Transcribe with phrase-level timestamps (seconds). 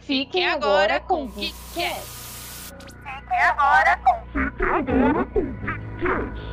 [0.00, 2.00] Fiquem agora com o que quer.
[2.00, 6.50] Fiquem agora com Fiquem agora com o que quer.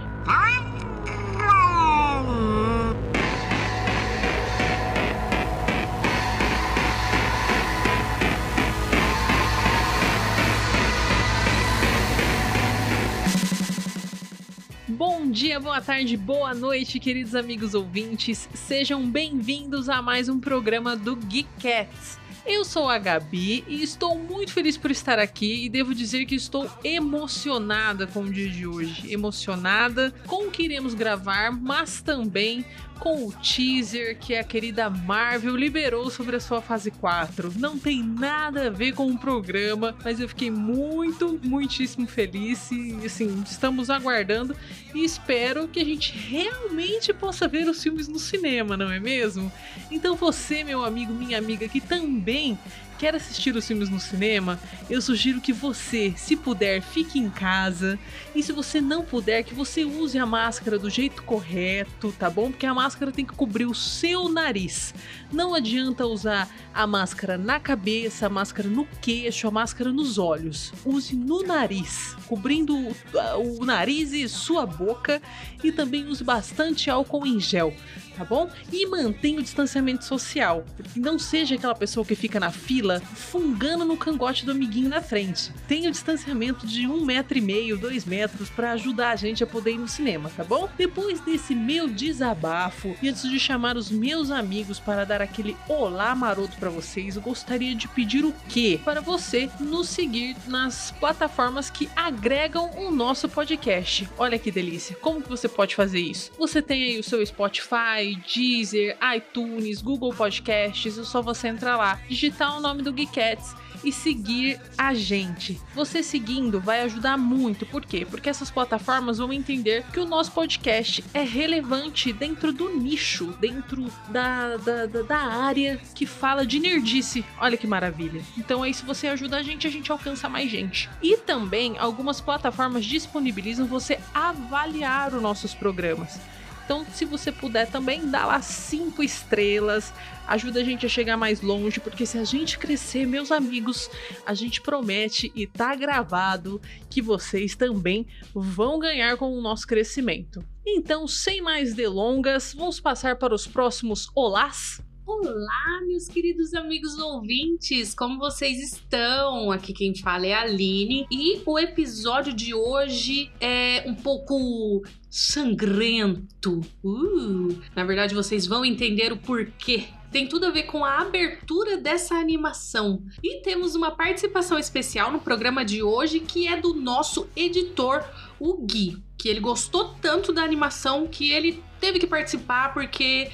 [14.89, 18.49] Bom dia, boa tarde, boa noite, queridos amigos ouvintes.
[18.53, 22.26] Sejam bem-vindos a mais um programa do Geek Cats.
[22.47, 26.33] Eu sou a Gabi e estou muito feliz por estar aqui e devo dizer que
[26.33, 29.11] estou emocionada com o dia de hoje.
[29.11, 32.65] Emocionada com o que iremos gravar, mas também
[32.97, 37.53] com o teaser que a querida Marvel liberou sobre a sua fase 4.
[37.57, 42.97] Não tem nada a ver com o programa, mas eu fiquei muito, muitíssimo feliz e
[43.05, 44.55] assim, estamos aguardando
[44.93, 49.51] e espero que a gente realmente possa ver os filmes no cinema, não é mesmo?
[49.91, 52.57] Então você, meu amigo, minha amiga, que também
[52.97, 57.97] quer assistir os filmes no cinema, eu sugiro que você, se puder, fique em casa.
[58.33, 62.51] E se você não puder, que você use a máscara do jeito correto, tá bom?
[62.51, 64.93] Porque a máscara tem que cobrir o seu nariz.
[65.31, 70.73] Não adianta usar a máscara na cabeça, a máscara no queixo, a máscara nos olhos.
[70.85, 75.21] Use no nariz, cobrindo o, o nariz e sua boca.
[75.63, 77.73] E também use bastante álcool em gel
[78.17, 78.49] tá bom?
[78.71, 80.65] E mantenha o distanciamento social.
[80.95, 85.51] Não seja aquela pessoa que fica na fila fungando no cangote do amiguinho na frente.
[85.67, 89.47] Tenha o distanciamento de um metro e meio, dois metros para ajudar a gente a
[89.47, 90.67] poder ir no cinema, tá bom?
[90.77, 96.15] Depois desse meu desabafo e antes de chamar os meus amigos para dar aquele olá
[96.15, 98.79] maroto para vocês, eu gostaria de pedir o quê?
[98.83, 104.07] Para você nos seguir nas plataformas que agregam o nosso podcast.
[104.17, 104.95] Olha que delícia!
[105.01, 106.31] Como que você pode fazer isso?
[106.37, 111.99] Você tem aí o seu Spotify, Deezer, iTunes, Google Podcasts, é só você entrar lá,
[112.07, 115.59] digitar o nome do Geekettes e seguir a gente.
[115.75, 118.05] Você seguindo vai ajudar muito, por quê?
[118.09, 123.85] Porque essas plataformas vão entender que o nosso podcast é relevante dentro do nicho, dentro
[124.09, 127.25] da, da, da, da área que fala de nerdice.
[127.39, 128.21] Olha que maravilha.
[128.37, 130.89] Então aí, se você ajuda a gente, a gente alcança mais gente.
[131.01, 136.19] E também algumas plataformas disponibilizam você avaliar os nossos programas.
[136.67, 139.93] Então, se você puder também, dá lá cinco estrelas,
[140.27, 143.89] ajuda a gente a chegar mais longe, porque se a gente crescer, meus amigos,
[144.25, 150.43] a gente promete e tá gravado que vocês também vão ganhar com o nosso crescimento.
[150.65, 154.81] Então, sem mais delongas, vamos passar para os próximos olás.
[155.07, 159.49] Olá, meus queridos amigos ouvintes, como vocês estão?
[159.49, 166.59] Aqui quem fala é a Aline e o episódio de hoje é um pouco sangrento.
[166.83, 171.77] Uh, na verdade, vocês vão entender o porquê tem tudo a ver com a abertura
[171.77, 173.03] dessa animação.
[173.21, 178.03] E temos uma participação especial no programa de hoje que é do nosso editor,
[178.39, 183.29] o Gui, que ele gostou tanto da animação que ele teve que participar porque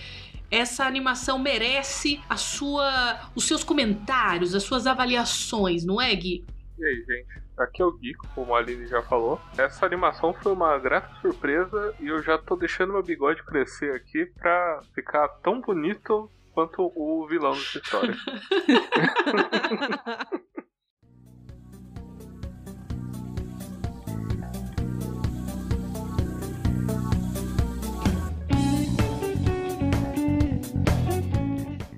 [0.53, 6.46] essa animação merece a sua, os seus comentários, as suas avaliações, não é, Gui?
[6.78, 7.41] E aí, gente?
[7.58, 9.42] Aqui é o Gui, como a Aline já falou.
[9.58, 14.25] Essa animação foi uma grata surpresa e eu já tô deixando meu bigode crescer aqui
[14.25, 18.16] pra ficar tão bonito quanto o vilão dessa história.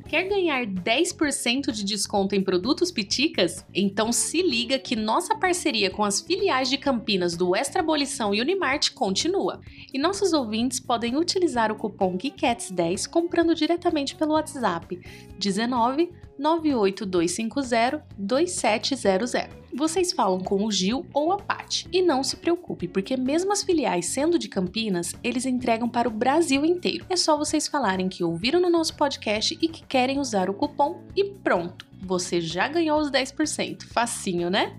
[0.07, 3.65] Quer ganhar 10% de desconto em produtos Piticas?
[3.73, 8.39] Então se liga que nossa parceria com as filiais de Campinas do Extra Abolição e
[8.39, 9.59] Unimart continua.
[9.91, 14.99] E nossos ouvintes podem utilizar o cupom GEEKETS10 comprando diretamente pelo WhatsApp
[15.39, 21.87] 19 98250 2700 vocês falam com o Gil ou a Paty.
[21.91, 26.11] E não se preocupe, porque mesmo as filiais sendo de Campinas, eles entregam para o
[26.11, 27.05] Brasil inteiro.
[27.09, 31.01] É só vocês falarem que ouviram no nosso podcast e que querem usar o cupom
[31.15, 33.83] e pronto, você já ganhou os 10%.
[33.87, 34.77] Facinho, né?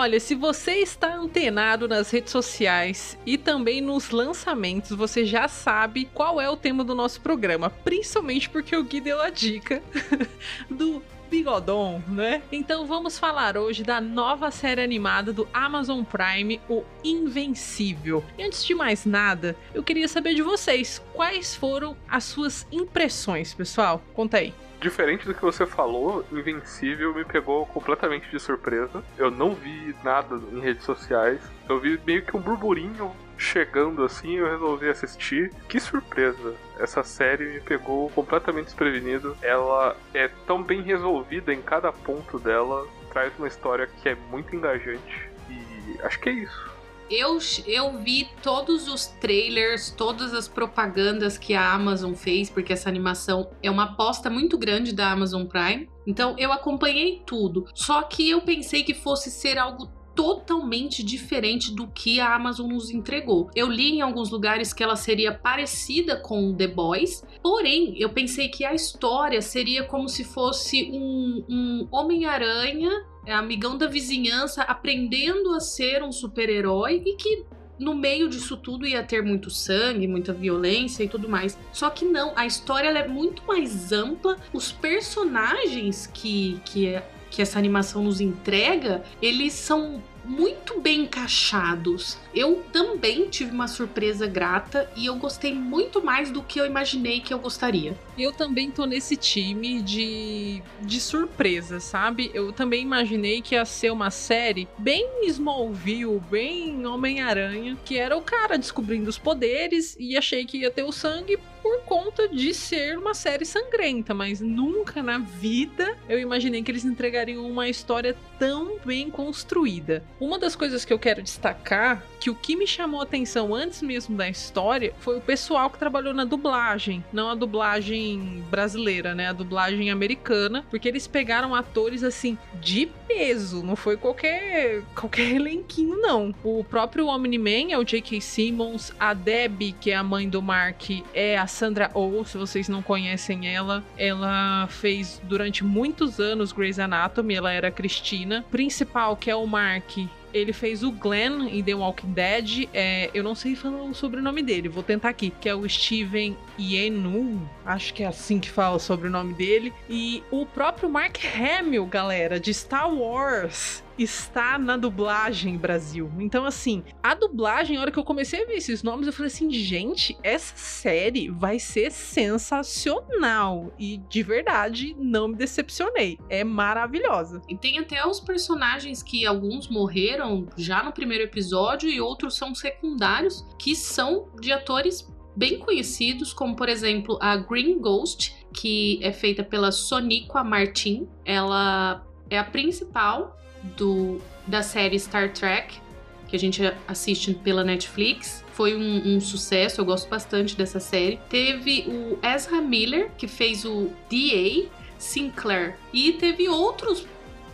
[0.00, 6.08] Olha, se você está antenado nas redes sociais e também nos lançamentos, você já sabe
[6.14, 9.82] qual é o tema do nosso programa, principalmente porque o Gui deu a dica
[10.70, 12.40] do Bigodon, né?
[12.52, 18.22] Então vamos falar hoje da nova série animada do Amazon Prime, o Invencível.
[18.38, 23.52] E antes de mais nada, eu queria saber de vocês, quais foram as suas impressões,
[23.52, 24.00] pessoal?
[24.14, 24.54] Conta aí.
[24.80, 29.02] Diferente do que você falou, Invencível me pegou completamente de surpresa.
[29.16, 31.40] Eu não vi nada em redes sociais.
[31.68, 35.52] Eu vi meio que um burburinho chegando assim, eu resolvi assistir.
[35.68, 36.54] Que surpresa!
[36.78, 39.36] Essa série me pegou completamente desprevenido.
[39.42, 44.54] Ela é tão bem resolvida em cada ponto dela, traz uma história que é muito
[44.54, 45.28] engajante.
[45.48, 46.67] E acho que é isso.
[47.10, 52.88] Eu, eu vi todos os trailers, todas as propagandas que a Amazon fez, porque essa
[52.88, 55.88] animação é uma aposta muito grande da Amazon Prime.
[56.06, 57.66] Então eu acompanhei tudo.
[57.74, 62.90] Só que eu pensei que fosse ser algo totalmente diferente do que a Amazon nos
[62.90, 63.48] entregou.
[63.54, 68.48] Eu li em alguns lugares que ela seria parecida com The Boys, porém eu pensei
[68.48, 72.90] que a história seria como se fosse um, um Homem-Aranha
[73.24, 77.44] é amigão da vizinhança aprendendo a ser um super-herói e que
[77.78, 81.56] no meio disso tudo ia ter muito sangue, muita violência e tudo mais.
[81.72, 87.58] Só que não, a história é muito mais ampla, os personagens que, que, que essa
[87.58, 92.18] animação nos entrega, eles são muito bem encaixados.
[92.34, 97.20] Eu também tive uma surpresa grata e eu gostei muito mais do que eu imaginei
[97.20, 97.96] que eu gostaria.
[98.16, 102.30] Eu também tô nesse time de, de surpresa, sabe?
[102.34, 108.22] Eu também imaginei que ia ser uma série bem Smallville, bem Homem-Aranha, que era o
[108.22, 112.98] cara descobrindo os poderes e achei que ia ter o sangue por conta de ser
[112.98, 118.78] uma série sangrenta, mas nunca na vida eu imaginei que eles entregariam uma história tão
[118.84, 120.02] bem construída.
[120.20, 124.16] Uma das coisas que eu quero destacar, que o que me chamou atenção antes mesmo
[124.16, 129.32] da história, foi o pessoal que trabalhou na dublagem, não a dublagem brasileira, né, a
[129.32, 136.34] dublagem americana, porque eles pegaram atores assim de peso, não foi qualquer qualquer elenquinho não.
[136.44, 138.20] O próprio Omni-Man é o J.K.
[138.20, 142.68] Simmons, a Debbie, que é a mãe do Mark, é a Sandra Oh, se vocês
[142.68, 148.44] não conhecem ela, ela fez durante muitos anos Grey's Anatomy, ela era Cristina.
[148.50, 149.98] Principal, que é o Mark,
[150.32, 152.68] ele fez o Glenn em The Walking Dead.
[152.72, 155.32] É, eu não sei falar o sobrenome dele, vou tentar aqui.
[155.40, 157.48] Que é o Steven Yenu.
[157.64, 159.72] Acho que é assim que fala o sobrenome dele.
[159.88, 166.10] E o próprio Mark Hamill, galera, de Star Wars está na dublagem Brasil.
[166.18, 169.28] Então, assim, a dublagem, a hora que eu comecei a ver esses nomes, eu falei
[169.28, 173.72] assim, gente, essa série vai ser sensacional.
[173.78, 176.18] E de verdade, não me decepcionei.
[176.28, 177.42] É maravilhosa.
[177.48, 182.54] E tem até os personagens que alguns morreram já no primeiro episódio e outros são
[182.54, 189.12] secundários, que são de atores bem conhecidos, como por exemplo a Green Ghost, que é
[189.12, 191.08] feita pela Soniqua Martin.
[191.24, 193.38] Ela é a principal
[193.76, 195.80] do, da série Star Trek,
[196.28, 198.44] que a gente assiste pela Netflix.
[198.52, 201.18] Foi um, um, sucesso, eu gosto bastante dessa série.
[201.28, 204.68] Teve o Ezra Miller, que fez o D.A.
[204.98, 205.76] Sinclair.
[205.92, 207.06] E teve outros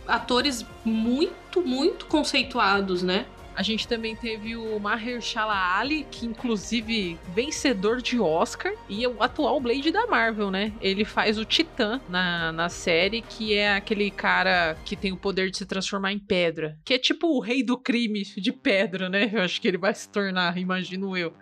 [0.07, 3.25] atores muito, muito conceituados, né?
[3.55, 9.21] A gente também teve o Mahershala Ali, que inclusive vencedor de Oscar e é o
[9.21, 10.73] atual Blade da Marvel, né?
[10.81, 15.49] Ele faz o Titã na, na série, que é aquele cara que tem o poder
[15.49, 19.29] de se transformar em pedra, que é tipo o rei do crime de pedra, né?
[19.33, 21.33] Eu acho que ele vai se tornar, imagino eu.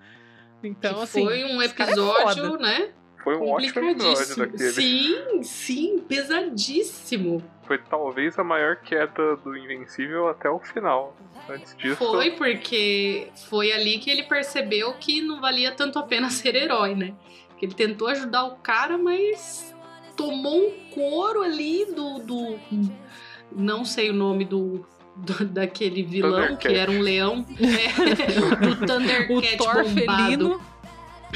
[0.64, 2.90] Então, que assim, foi um episódio, é né?
[3.24, 4.72] Foi um ótimo episódio daquele.
[4.72, 7.42] Sim, sim, pesadíssimo.
[7.66, 11.16] Foi talvez a maior queda do Invencível até o final.
[11.50, 11.96] Antes disso.
[11.96, 16.96] Foi, porque foi ali que ele percebeu que não valia tanto a pena ser herói,
[16.96, 17.14] né?
[17.58, 19.74] Que ele tentou ajudar o cara, mas
[20.18, 22.20] tomou um couro ali do.
[22.20, 22.60] do
[23.56, 29.54] não sei o nome do, do, daquele vilão que era um leão é, do Thundercat
[29.54, 29.94] o Thor bombado.
[29.94, 30.73] felino.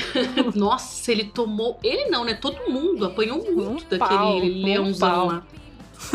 [0.55, 1.79] Nossa, ele tomou.
[1.83, 2.33] Ele não, né?
[2.33, 5.43] Todo mundo apanhou muito Um daquele pau, um leãozão lá.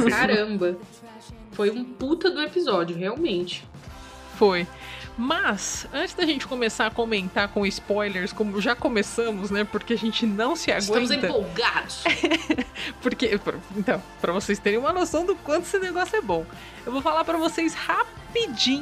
[0.09, 0.77] Caramba.
[1.53, 3.65] Foi um puta do episódio, realmente.
[4.37, 4.67] Foi.
[5.17, 9.63] Mas, antes da gente começar a comentar com spoilers, como já começamos, né?
[9.63, 11.27] Porque a gente não se Estamos aguenta.
[11.29, 12.03] empolgados.
[13.03, 13.39] Porque,
[13.77, 16.47] então, pra vocês terem uma noção do quanto esse negócio é bom,
[16.87, 18.22] eu vou falar pra vocês rapidinho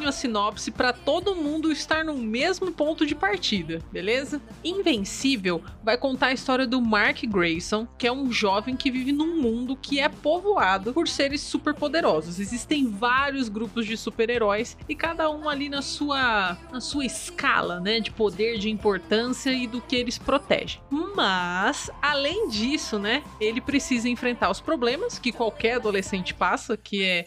[0.07, 4.41] a sinopse pra todo mundo estar no mesmo ponto de partida, beleza?
[4.63, 9.41] Invencível vai contar a história do Mark Grayson, que é um jovem que vive num
[9.41, 12.39] mundo que é povoado por seres superpoderosos.
[12.39, 18.01] Existem vários grupos de super-heróis e cada um ali na sua na sua escala, né,
[18.01, 20.81] de poder, de importância e do que eles protegem.
[20.91, 27.25] Mas, além disso, né, ele precisa enfrentar os problemas que qualquer adolescente passa, que é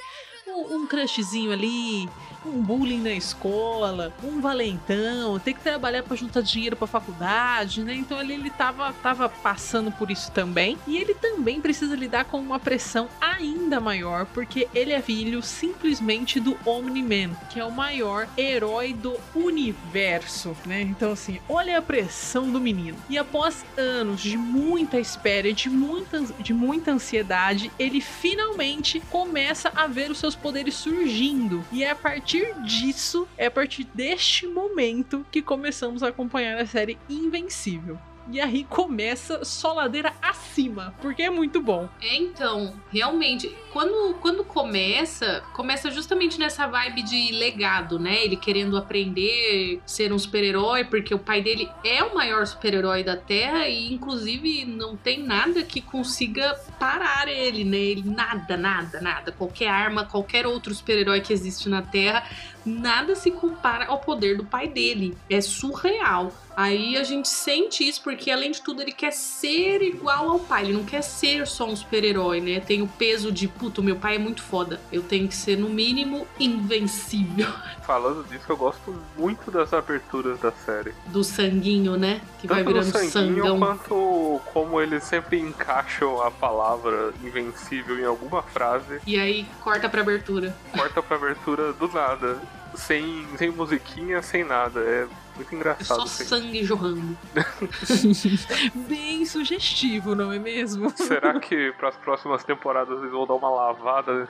[0.56, 2.10] um crushzinho ali,
[2.46, 7.94] um bullying na escola, um valentão, ter que trabalhar para juntar dinheiro para faculdade, né?
[7.94, 10.78] Então ali ele tava, tava passando por isso também.
[10.88, 16.40] E ele também precisa lidar com uma pressão ainda maior, porque ele é filho simplesmente
[16.40, 20.82] do Omni-Man, que é o maior herói do universo, né?
[20.82, 22.98] Então assim, olha a pressão do menino.
[23.10, 29.88] E após anos de muita espera, de muita, de muita ansiedade, ele finalmente começa a
[29.88, 31.64] ver os seus poderes surgindo.
[31.72, 32.33] E é a partir
[32.66, 37.98] disso, é a partir deste momento que começamos a acompanhar a série Invencível.
[38.32, 41.90] E aí começa só ladeira acima, porque é muito bom.
[42.02, 48.24] É, então, realmente, quando, quando começa, começa justamente nessa vibe de legado, né?
[48.24, 53.18] Ele querendo aprender, ser um super-herói, porque o pai dele é o maior super-herói da
[53.18, 57.78] Terra e, inclusive, não tem nada que consiga parar ele, né?
[57.78, 59.32] Ele, nada, nada, nada.
[59.32, 62.24] Qualquer arma, qualquer outro super-herói que existe na Terra,
[62.66, 65.18] nada se compara ao poder do pai dele.
[65.30, 66.32] É surreal.
[66.56, 70.64] Aí a gente sente isso porque, além de tudo, ele quer ser igual ao pai.
[70.66, 72.60] Ele não quer ser só um super-herói, né?
[72.60, 74.80] Tem o peso de, puto, meu pai é muito foda.
[74.92, 77.48] Eu tenho que ser, no mínimo, invencível.
[77.86, 80.94] Falando disso, eu gosto muito das aberturas da série.
[81.08, 82.22] Do sanguinho, né?
[82.40, 83.60] Que vai Tanto do virando sanguinho sangão.
[83.60, 90.02] quanto como eles sempre encaixam a palavra invencível em alguma frase, E aí corta pra
[90.02, 90.56] abertura.
[90.72, 92.40] corta pra abertura do nada.
[92.76, 94.80] Sem, sem musiquinha, sem nada.
[94.80, 95.98] É muito É engraçado.
[95.98, 96.24] só assim.
[96.26, 97.18] sangue jorrando.
[98.88, 100.90] Bem sugestivo, não é mesmo?
[100.96, 104.28] Será que pras próximas temporadas eles vão dar uma lavada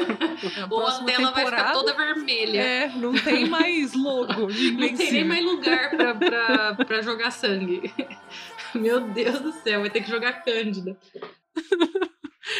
[0.70, 2.60] Ou a tela vai ficar toda vermelha.
[2.60, 4.48] É, não tem mais logo
[4.78, 7.92] Não tem nem mais lugar pra, pra, pra jogar sangue.
[8.74, 10.96] Meu Deus do céu, vai ter que jogar Cândida.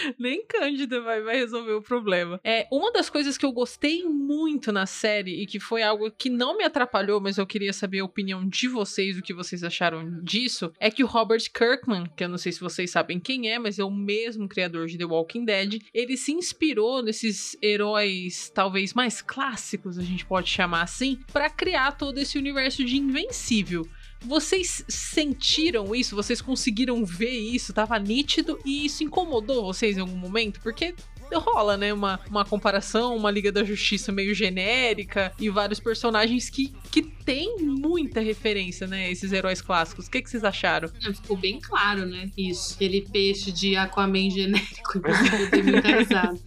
[0.18, 2.40] Nem Cândida vai, vai resolver o problema.
[2.44, 6.28] É, uma das coisas que eu gostei muito na série e que foi algo que
[6.28, 10.20] não me atrapalhou, mas eu queria saber a opinião de vocês, o que vocês acharam
[10.22, 13.58] disso, é que o Robert Kirkman, que eu não sei se vocês sabem quem é,
[13.58, 18.94] mas é o mesmo criador de The Walking Dead, ele se inspirou nesses heróis talvez
[18.94, 23.86] mais clássicos, a gente pode chamar assim, para criar todo esse universo de Invencível.
[24.24, 26.14] Vocês sentiram isso?
[26.16, 27.72] Vocês conseguiram ver isso?
[27.72, 30.60] Tava nítido e isso incomodou vocês em algum momento?
[30.60, 30.94] Porque
[31.38, 31.92] rola, né?
[31.92, 37.56] Uma, uma comparação, uma Liga da Justiça meio genérica e vários personagens que, que tem
[37.60, 39.10] muita referência, né?
[39.10, 40.06] Esses heróis clássicos.
[40.06, 40.90] O que, que vocês acharam?
[41.04, 42.30] É, Ficou bem claro, né?
[42.36, 42.74] Isso.
[42.74, 44.98] Aquele peixe de Aquaman genérico.
[44.98, 46.38] Inclusive, eu dei muita risada.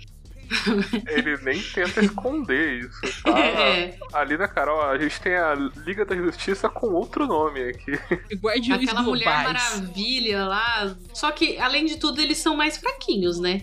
[1.07, 3.01] Ele nem tenta esconder isso.
[3.23, 3.35] Tá?
[3.55, 5.53] É, Ali na Carol, a gente tem a
[5.85, 7.91] Liga da Justiça com outro nome aqui.
[8.37, 9.25] Guardiões aquela Mulher.
[9.25, 10.95] Maravilha lá.
[11.13, 13.61] Só que, além de tudo, eles são mais fraquinhos, né?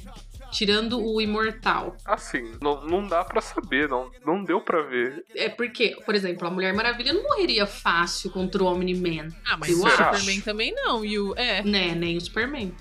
[0.51, 1.97] Tirando o Imortal.
[2.05, 5.25] Assim, não, não dá pra saber, não, não deu pra ver.
[5.35, 9.29] É porque, por exemplo, a Mulher Maravilha não morreria fácil contra o Omni-Man.
[9.47, 9.89] Ah, mas o.
[9.89, 11.03] Superman também não.
[11.05, 12.75] E o, é, Né, nem o Superman.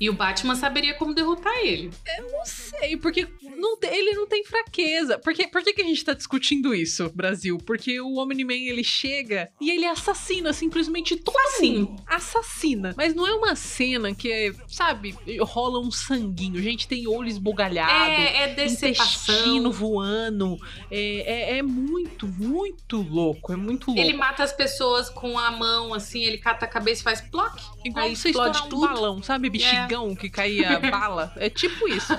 [0.00, 1.90] E o Batman saberia como derrotar ele.
[2.30, 3.26] não sei, porque
[3.56, 5.18] não tem- ele não tem fraqueza.
[5.18, 7.58] Por, que, por que, que a gente tá discutindo isso, Brasil?
[7.58, 11.80] Porque o Omni-Man, ele chega e ele assassina simplesmente todo Facinho.
[11.90, 12.02] mundo.
[12.06, 12.94] Assassina.
[12.96, 16.62] Mas não é uma cena que, é, sabe, rola um sanguinho.
[16.62, 18.10] Gente tem olho esbugalhado.
[18.10, 20.58] É, é Intestino voando.
[20.90, 23.52] É, é, é muito, muito louco.
[23.52, 24.00] É muito louco.
[24.00, 27.58] Ele mata as pessoas com a mão, assim, ele cata a cabeça e faz ploc.
[27.84, 28.84] Igual aí você estourar um tudo.
[28.84, 28.88] É.
[28.88, 29.50] balão, sabe?
[30.18, 31.32] Que caía bala.
[31.36, 32.12] É tipo isso.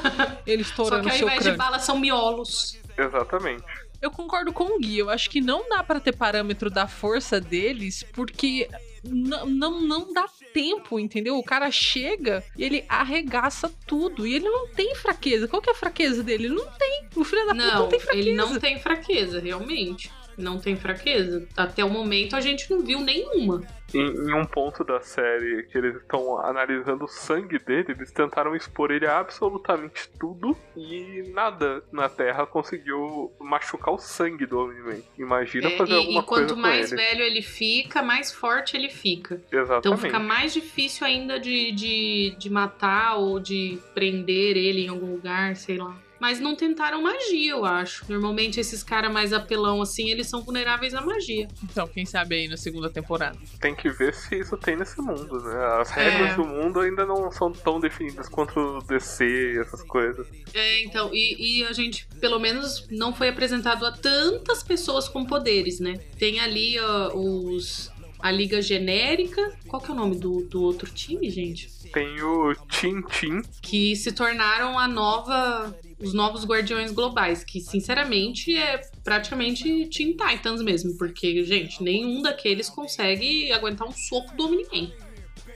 [0.45, 1.51] Ele Só estourando que o ao invés crânio.
[1.51, 2.77] de bala são miolos.
[2.97, 3.63] Exatamente.
[4.01, 4.97] Eu concordo com o Gui.
[4.99, 8.69] Eu acho que não dá pra ter parâmetro da força deles, porque
[9.03, 11.37] n- não, não dá tempo, entendeu?
[11.37, 14.25] O cara chega e ele arregaça tudo.
[14.25, 15.47] E ele não tem fraqueza.
[15.47, 16.45] Qual que é a fraqueza dele?
[16.45, 17.07] Ele não tem.
[17.15, 18.27] O filho da puta Não, não tem fraqueza.
[18.29, 20.09] ele não tem fraqueza, realmente.
[20.39, 21.45] Não tem fraqueza.
[21.55, 23.61] Até o momento a gente não viu nenhuma.
[23.93, 28.55] Em, em um ponto da série que eles estão analisando o sangue dele, eles tentaram
[28.55, 35.01] expor ele a absolutamente tudo e nada na Terra conseguiu machucar o sangue do Omni-Man.
[35.17, 37.03] Imagina É, fazer e, alguma e quanto coisa mais com ele.
[37.03, 39.41] velho ele fica, mais forte ele fica.
[39.47, 40.01] Então Exatamente.
[40.01, 45.55] fica mais difícil ainda de, de, de matar ou de prender ele em algum lugar,
[45.55, 45.97] sei lá.
[46.19, 48.05] Mas não tentaram magia, eu acho.
[48.09, 51.47] Normalmente esses caras mais apelão assim, eles são vulneráveis à magia.
[51.63, 53.37] Então, quem sabe aí na segunda temporada.
[53.59, 55.65] Tem que ver se isso tem nesse mundo, né?
[55.79, 56.35] As regras É.
[56.35, 60.27] do mundo ainda não são tão definidas quanto o DC e essas coisas.
[60.53, 65.25] É, então, e, e a gente, pelo menos, não foi apresentado a tantas pessoas com
[65.25, 65.93] poderes, né?
[66.17, 67.91] Tem ali ó, os.
[68.21, 69.41] A Liga Genérica.
[69.65, 71.69] Qual que é o nome do, do outro time, gente?
[71.93, 75.73] Tem o Tin Tin, Que se tornaram a nova.
[75.99, 82.69] Os novos Guardiões Globais, que sinceramente é praticamente Teen Titans mesmo, porque, gente, nenhum daqueles
[82.69, 84.93] consegue aguentar um soco do ninguém.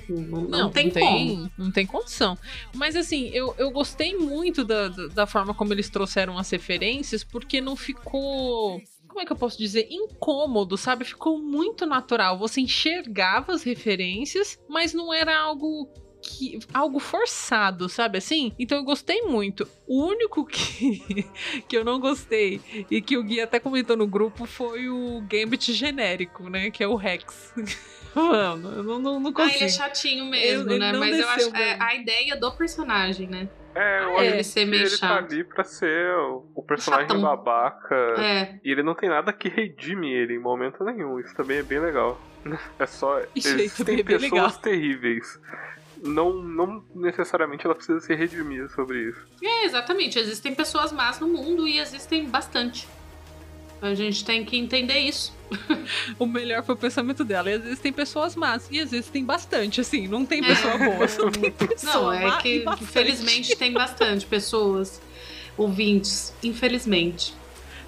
[0.09, 1.49] Não, não, tem como.
[1.57, 2.37] Não tem condição.
[2.75, 7.23] Mas assim, eu, eu gostei muito da, da, da forma como eles trouxeram as referências,
[7.23, 8.81] porque não ficou
[9.13, 11.05] como é que eu posso dizer, incômodo, sabe?
[11.05, 12.37] Ficou muito natural.
[12.39, 15.87] Você enxergava as referências, mas não era algo
[16.23, 18.53] que algo forçado, sabe assim?
[18.57, 19.67] Então eu gostei muito.
[19.85, 21.25] O único que,
[21.67, 25.73] que eu não gostei e que o Gui até comentou no grupo foi o Gambit
[25.73, 26.71] genérico, né?
[26.71, 27.53] Que é o Rex.
[28.15, 29.53] Mano, eu não, não, não consigo.
[29.53, 30.89] Ah, ele é chatinho mesmo, ele, né?
[30.89, 33.49] Ele Mas eu acho é, a ideia do personagem, né?
[33.75, 37.21] É, eu ele ser meio ele tá tá ali pra ser o, o personagem Chatão.
[37.21, 37.95] babaca.
[38.19, 38.59] É.
[38.63, 41.19] E ele não tem nada que redime ele em momento nenhum.
[41.19, 42.19] Isso também é bem legal.
[42.77, 43.21] É só.
[43.33, 44.51] Isso Existem é bem pessoas legal.
[44.51, 45.39] terríveis.
[46.03, 49.21] Não, não necessariamente ela precisa se redimir sobre isso.
[49.41, 50.19] É, exatamente.
[50.19, 52.87] Existem pessoas más no mundo e existem bastante.
[53.81, 55.33] A gente tem que entender isso.
[56.19, 57.49] O melhor foi o pensamento dela.
[57.49, 58.67] E às vezes tem pessoas más.
[58.71, 60.07] E às vezes tem bastante, assim.
[60.07, 60.47] Não tem É.
[60.47, 65.01] pessoa boa, só tem pessoa Não, é má que infelizmente tem bastante pessoas
[65.57, 66.33] ouvintes.
[66.43, 67.33] Infelizmente.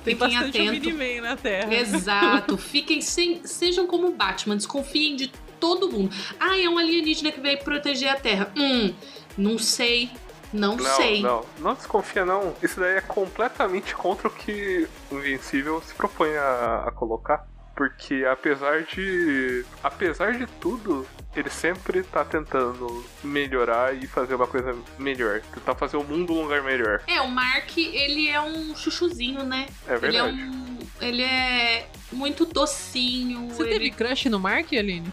[0.03, 1.21] tem Fiquem bastante atentos.
[1.21, 1.73] Na Terra.
[1.73, 2.55] Exato.
[2.57, 5.31] Fiquem sem, sejam como o Batman, desconfiem de
[5.65, 6.13] todo mundo.
[6.39, 8.51] Ah, é um alienígena que veio proteger a Terra.
[8.55, 8.93] Hum,
[9.37, 10.11] não sei.
[10.53, 11.21] Não, Não, sei.
[11.21, 11.43] não.
[11.59, 12.53] Não desconfia, não.
[12.63, 17.45] Isso daí é completamente contra o que o Invencível se propõe a, a colocar.
[17.75, 19.65] Porque apesar de.
[19.83, 21.05] Apesar de tudo,
[21.35, 25.41] ele sempre tá tentando melhorar e fazer uma coisa melhor.
[25.53, 27.01] Tentar fazer o mundo um lugar melhor.
[27.05, 29.67] É, o Mark, ele é um chuchuzinho, né?
[29.85, 30.41] É Ele é verdade.
[30.41, 30.77] um.
[31.01, 33.49] Ele é muito docinho.
[33.49, 33.71] Você ele...
[33.71, 35.11] teve crush no Mark, Aline?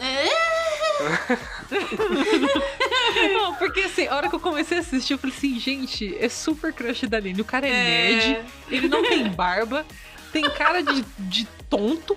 [0.00, 0.28] É,
[3.34, 6.28] Não, porque assim, a hora que eu comecei a assistir, eu falei assim, gente, é
[6.28, 7.40] super crush da Aline.
[7.40, 7.74] O cara é, É.
[8.14, 9.84] nerd, ele não tem barba,
[10.32, 12.16] tem cara de, de tonto,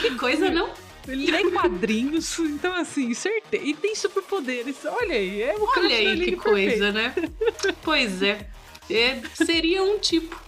[0.00, 0.70] que coisa, não?
[1.08, 3.64] ele lê quadrinhos, então assim, certeza.
[3.64, 4.76] E tem superpoderes.
[4.84, 6.42] Olha aí, é o crush Olha aí que perfeito.
[6.42, 7.14] coisa, né?
[7.82, 8.46] Pois é.
[8.90, 10.38] É, seria um tipo.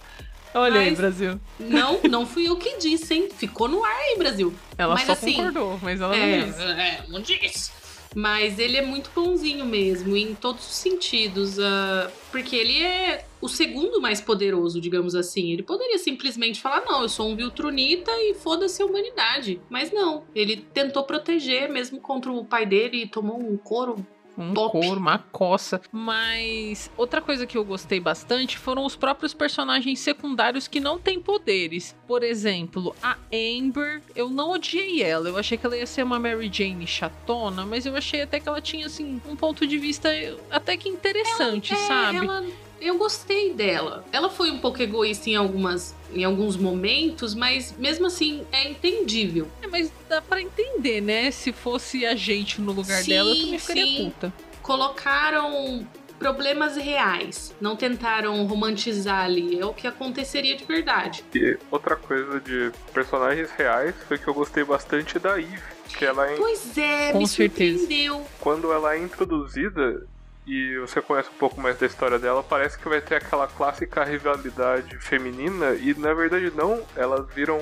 [0.53, 1.39] Olha aí, Brasil.
[1.59, 3.29] Não, não fui eu que disse, hein?
[3.35, 4.53] Ficou no ar aí, Brasil.
[4.77, 6.61] Ela Mas só assim, concordou, mas ela É, não disse.
[6.61, 7.71] é, não disse.
[8.15, 11.57] Mas ele é muito bonzinho mesmo, em todos os sentidos.
[11.59, 15.51] ah, porque ele é o segundo mais poderoso, digamos assim.
[15.51, 19.59] Ele poderia simplesmente falar: não, eu sou um Viltrunita e foda-se a humanidade.
[19.67, 24.05] Mas não, ele tentou proteger mesmo contra o pai dele e tomou um couro.
[24.37, 24.71] Um Top.
[24.71, 25.79] couro, uma coça.
[25.91, 31.19] Mas outra coisa que eu gostei bastante foram os próprios personagens secundários que não têm
[31.19, 31.95] poderes.
[32.07, 35.29] Por exemplo, a Amber, eu não odiei ela.
[35.29, 38.47] Eu achei que ela ia ser uma Mary Jane chatona, mas eu achei até que
[38.49, 40.09] ela tinha, assim, um ponto de vista
[40.49, 42.17] até que interessante, É, sabe?
[42.17, 42.43] ela-
[42.87, 44.03] eu gostei dela.
[44.11, 49.47] Ela foi um pouco egoísta em, algumas, em alguns momentos, mas mesmo assim é entendível.
[49.61, 51.31] É, mas dá pra entender, né?
[51.31, 54.09] Se fosse a gente no lugar Sim, dela, eu também ficaria sim.
[54.11, 54.33] puta.
[54.61, 55.87] colocaram
[56.19, 61.21] problemas reais, não tentaram romantizar ali, é o que aconteceria de verdade.
[61.35, 65.61] E outra coisa de personagens reais foi que eu gostei bastante da Eve.
[65.97, 67.77] Que ela é Pois é, Com me certeza.
[67.77, 68.25] surpreendeu.
[68.39, 70.07] quando ela é introduzida
[70.45, 74.03] e você conhece um pouco mais da história dela, parece que vai ter aquela clássica
[74.03, 77.59] rivalidade feminina e na verdade não, elas viram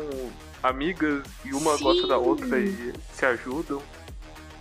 [0.63, 1.83] amigas e uma Sim.
[1.83, 3.81] gosta da outra e se ajudam.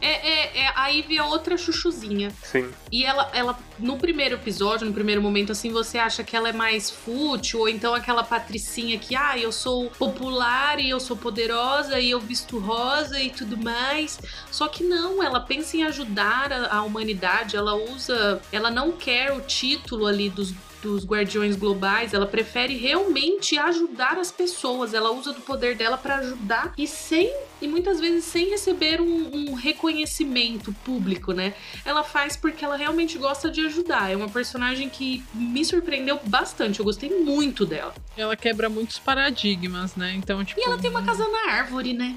[0.01, 2.33] É, é, é, a Ivy é outra chuchuzinha.
[2.43, 2.71] Sim.
[2.91, 6.53] E ela, ela, no primeiro episódio, no primeiro momento, assim, você acha que ela é
[6.53, 12.01] mais fútil, ou então aquela patricinha que, ah, eu sou popular e eu sou poderosa
[12.01, 14.19] e eu visto rosa e tudo mais.
[14.51, 18.41] Só que não, ela pensa em ajudar a, a humanidade, ela usa.
[18.51, 20.55] Ela não quer o título ali dos.
[20.83, 24.95] Dos guardiões globais, ela prefere realmente ajudar as pessoas.
[24.95, 29.51] Ela usa do poder dela para ajudar e sem e muitas vezes sem receber um,
[29.51, 31.53] um reconhecimento público, né?
[31.85, 34.11] ela faz porque ela realmente gosta de ajudar.
[34.11, 36.79] É uma personagem que me surpreendeu bastante.
[36.79, 37.95] Eu gostei muito dela.
[38.17, 40.15] Ela quebra muitos paradigmas, né?
[40.17, 40.61] Então, tipo.
[40.61, 42.17] E ela tem uma casa na árvore, né?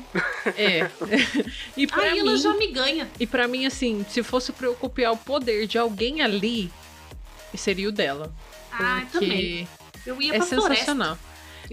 [0.58, 0.90] É.
[1.76, 3.10] e pra Aí mim, ela já me ganha.
[3.20, 6.72] E pra mim, assim, se fosse pra eu copiar o poder de alguém ali,
[7.56, 8.34] seria o dela.
[8.80, 9.68] Ah, também.
[10.06, 10.76] Eu ia é pra floresta.
[10.76, 11.18] sensacional.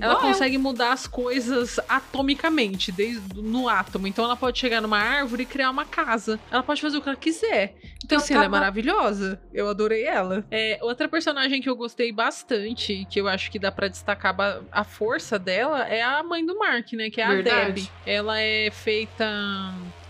[0.00, 0.32] Ela Igual eu.
[0.32, 4.06] consegue mudar as coisas atomicamente, desde no átomo.
[4.06, 6.38] Então ela pode chegar numa árvore e criar uma casa.
[6.50, 7.74] Ela pode fazer o que ela quiser.
[8.04, 9.40] Então, Eu assim, ela é maravilhosa.
[9.52, 10.44] Eu adorei ela.
[10.50, 14.34] É, outra personagem que eu gostei bastante, que eu acho que dá pra destacar
[14.72, 17.10] a força dela, é a mãe do Mark, né?
[17.10, 17.66] Que é a Verdade.
[17.72, 17.90] Debbie.
[18.06, 19.24] Ela é feita.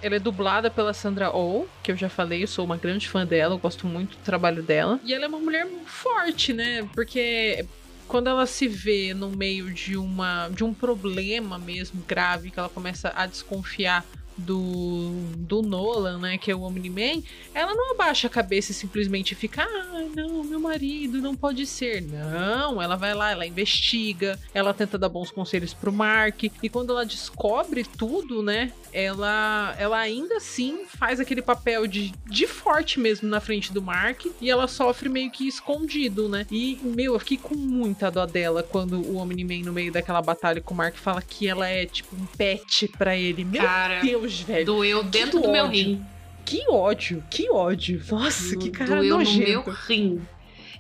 [0.03, 3.26] Ela é dublada pela Sandra Oh, que eu já falei, eu sou uma grande fã
[3.26, 4.98] dela, eu gosto muito do trabalho dela.
[5.05, 6.88] E ela é uma mulher forte, né?
[6.94, 7.66] Porque
[8.11, 12.68] quando ela se vê no meio de uma de um problema mesmo grave, que ela
[12.68, 14.05] começa a desconfiar
[14.40, 17.22] do, do Nolan, né, que é o Omni-Man,
[17.55, 22.03] ela não abaixa a cabeça e simplesmente fica, ah, não, meu marido não pode ser.
[22.03, 26.90] Não, ela vai lá, ela investiga, ela tenta dar bons conselhos pro Mark, e quando
[26.90, 33.29] ela descobre tudo, né, ela, ela ainda assim faz aquele papel de, de forte mesmo
[33.29, 36.46] na frente do Mark, e ela sofre meio que escondido, né.
[36.50, 40.61] E, meu, eu fiquei com muita dó dela quando o Omni-Man, no meio daquela batalha
[40.61, 43.44] com o Mark, fala que ela é tipo um pet pra ele.
[43.44, 44.66] Meu Cara, Deus, velho.
[44.66, 45.85] doeu dentro do meu ódio.
[45.85, 46.07] rim.
[46.45, 48.03] Que ódio, que ódio.
[48.11, 49.49] Nossa, que cara doeu no nojento.
[49.49, 50.21] meu rim.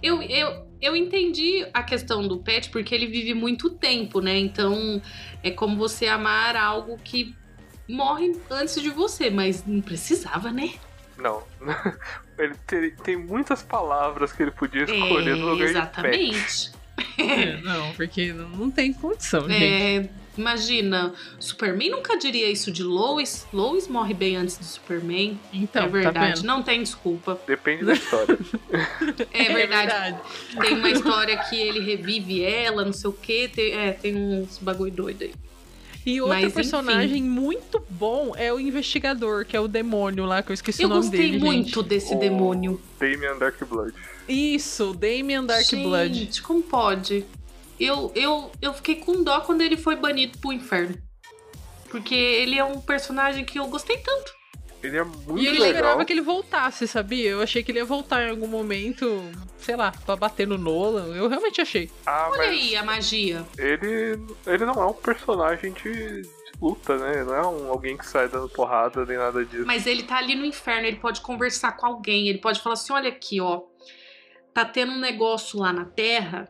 [0.02, 4.38] Eu, eu, eu entendi a questão do pet porque ele vive muito tempo, né?
[4.38, 5.00] Então
[5.42, 7.34] é como você amar algo que
[7.88, 10.72] morre antes de você, mas não precisava, né?
[11.18, 11.42] Não.
[12.38, 15.76] Ele tem, tem muitas palavras que ele podia escolher no lugar de pet.
[15.76, 16.72] exatamente.
[17.18, 20.10] É, não, porque não não tem condição, gente.
[20.40, 23.46] É, imagina, Superman nunca diria isso de Lois.
[23.52, 25.38] Lois morre bem antes do Superman.
[25.52, 26.46] Então, é tá verdade, vendo?
[26.46, 27.38] não tem desculpa.
[27.46, 28.38] Depende da história.
[29.32, 30.18] É verdade.
[30.60, 33.50] Tem uma história que ele revive ela, não sei o quê.
[33.52, 35.32] Tem, é, tem uns bagulho doido aí.
[36.06, 36.54] E outro Mas, enfim.
[36.54, 40.86] personagem muito bom é o investigador, que é o demônio lá, que eu esqueci Eu
[40.86, 41.38] o nome gostei dele.
[41.44, 41.88] muito gente.
[41.88, 42.80] desse O- demônio.
[42.98, 43.92] Damian Darkblood.
[44.26, 46.14] Isso, Damian Darkblood.
[46.20, 47.24] Gente, como pode?
[47.80, 50.94] Eu, eu, eu fiquei com dó quando ele foi banido pro inferno.
[51.90, 54.32] Porque ele é um personagem que eu gostei tanto.
[54.82, 55.66] Ele é muito E eu legal.
[55.68, 57.30] esperava que ele voltasse, sabia?
[57.30, 59.20] Eu achei que ele ia voltar em algum momento,
[59.58, 61.14] sei lá, pra bater no Nolan.
[61.16, 61.90] Eu realmente achei.
[62.06, 63.44] Ah, Olha aí a magia.
[63.58, 66.28] ele, ele não é um personagem de, de
[66.60, 67.12] luta, né?
[67.16, 69.66] Ele Não é um, alguém que sai dando porrada nem nada disso.
[69.66, 72.92] Mas ele tá ali no inferno, ele pode conversar com alguém, ele pode falar assim:
[72.92, 73.62] olha aqui, ó.
[74.54, 76.48] Tá tendo um negócio lá na Terra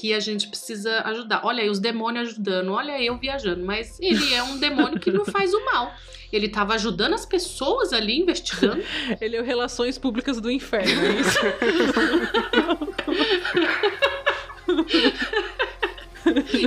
[0.00, 1.42] que a gente precisa ajudar.
[1.44, 3.62] Olha aí, os demônios ajudando, olha aí eu viajando.
[3.62, 5.92] Mas ele é um demônio que não faz o mal.
[6.32, 8.82] Ele tava ajudando as pessoas ali, investigando.
[9.20, 11.38] Ele é o Relações Públicas do Inferno, é isso?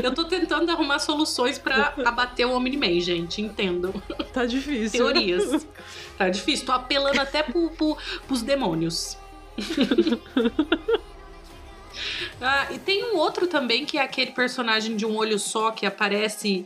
[0.03, 3.41] Eu tô tentando arrumar soluções pra abater o Omni-Man, gente.
[3.41, 3.93] Entendam.
[4.33, 4.99] tá difícil.
[4.99, 5.65] Teorias.
[6.17, 6.65] Tá difícil.
[6.65, 9.17] Tô apelando até pro, pro, pros demônios.
[12.41, 15.85] ah, e tem um outro também que é aquele personagem de um olho só que
[15.85, 16.65] aparece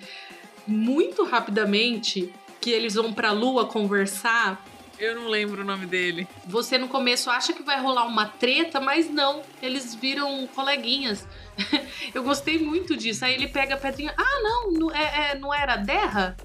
[0.66, 2.32] muito rapidamente.
[2.60, 4.66] Que eles vão pra lua conversar.
[5.00, 6.28] Eu não lembro o nome dele.
[6.48, 9.44] Você no começo acha que vai rolar uma treta, mas não.
[9.62, 11.26] Eles viram coleguinhas.
[12.14, 13.24] Eu gostei muito disso.
[13.24, 14.14] Aí ele pega a pedrinha.
[14.18, 16.36] Ah, não, não, é, é- não era a Terra?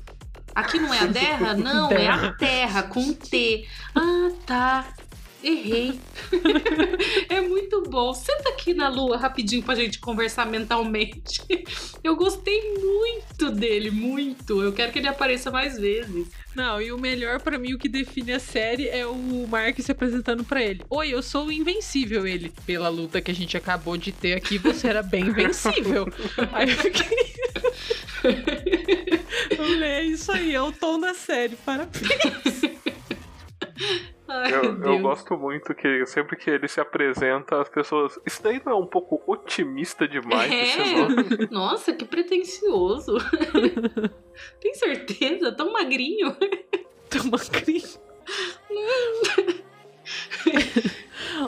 [0.55, 1.55] Aqui não é a Terra?
[1.55, 3.67] Não, é a Terra, com T.
[3.95, 4.93] Ah, tá.
[5.43, 5.99] Errei.
[7.29, 8.15] é muito bom.
[8.15, 11.43] Senta aqui na lua rapidinho pra gente conversar mentalmente.
[12.03, 14.63] Eu gostei muito dele, muito.
[14.63, 16.29] Eu quero que ele apareça mais vezes.
[16.55, 19.91] Não, e o melhor pra mim, o que define a série é o Mark se
[19.91, 20.83] apresentando pra ele.
[20.91, 22.27] Oi, eu sou o invencível.
[22.27, 26.07] Ele, pela luta que a gente acabou de ter aqui, você era bem invencível.
[26.53, 27.33] aí eu fiquei.
[29.83, 31.55] É isso aí, é o tom da série.
[31.57, 32.03] Parabéns.
[34.45, 38.19] Ai, Eu, eu gosto muito que sempre que ele se apresenta, as pessoas.
[38.25, 41.17] Isso daí não é um pouco otimista demais esse nome?
[41.45, 41.47] É.
[41.53, 43.19] Nossa, que pretencioso.
[44.61, 45.53] Tem certeza?
[45.53, 46.35] Tão magrinho.
[47.11, 48.01] Toma crise.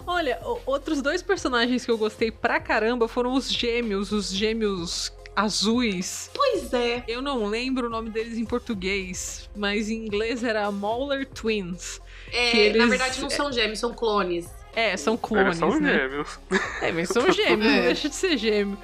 [0.07, 6.31] Olha, outros dois personagens que eu gostei pra caramba foram os gêmeos, os gêmeos azuis.
[6.35, 7.05] Pois é.
[7.09, 12.01] Eu não lembro o nome deles em português, mas em inglês era Mauler Twins.
[12.35, 14.47] É, eles- Na verdade, não são gêmeos, são clones.
[14.77, 15.93] É, são clones, são né?
[16.01, 16.39] gêmeos.
[16.83, 17.77] É, mas são gêmeos, É.
[17.77, 18.77] não deixa de ser gêmeo.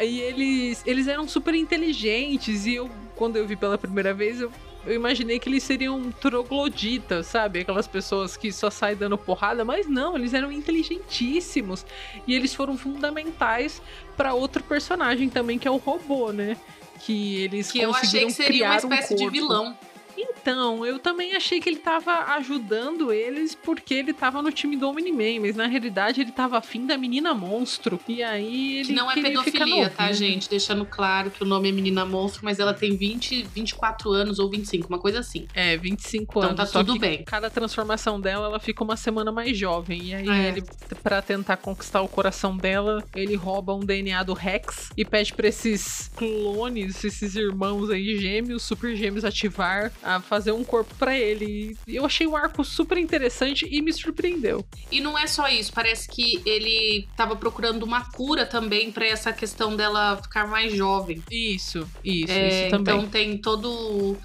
[0.00, 4.50] E eles, eles eram super inteligentes e eu, quando eu vi pela primeira vez, eu,
[4.86, 7.60] eu imaginei que eles seriam trogloditas, sabe?
[7.60, 11.84] Aquelas pessoas que só saem dando porrada, mas não, eles eram inteligentíssimos.
[12.26, 13.82] E eles foram fundamentais
[14.16, 16.56] pra outro personagem também, que é o robô, né?
[17.00, 19.76] Que eles Que eu achei conseguiram que seria uma criar um espécie de vilão.
[20.20, 24.88] Então, eu também achei que ele tava ajudando eles porque ele tava no time do
[24.88, 28.00] Omni-Man, mas na realidade ele tava afim da menina monstro.
[28.08, 30.48] E aí ele Que não é pedofilia, tá, gente?
[30.50, 34.50] Deixando claro que o nome é Menina Monstro, mas ela tem 20, 24 anos ou
[34.50, 35.46] 25, uma coisa assim.
[35.54, 36.56] É, 25 Então anos.
[36.56, 37.22] tá só tudo bem.
[37.24, 40.02] Cada transformação dela, ela fica uma semana mais jovem.
[40.02, 40.48] E aí, É.
[40.48, 40.62] ele,
[41.02, 45.46] pra tentar conquistar o coração dela, ele rouba um DNA do Rex e pede pra
[45.48, 51.76] esses clones, esses irmãos aí gêmeos, super gêmeos, ativar, a fazer um corpo pra ele.
[51.86, 54.64] E eu achei o arco super interessante e me surpreendeu.
[54.90, 59.34] E não é só isso, parece que ele tava procurando uma cura também pra essa
[59.34, 61.22] questão dela ficar mais jovem.
[61.30, 62.96] Isso, isso, É, isso também.
[62.96, 64.16] Então tem todo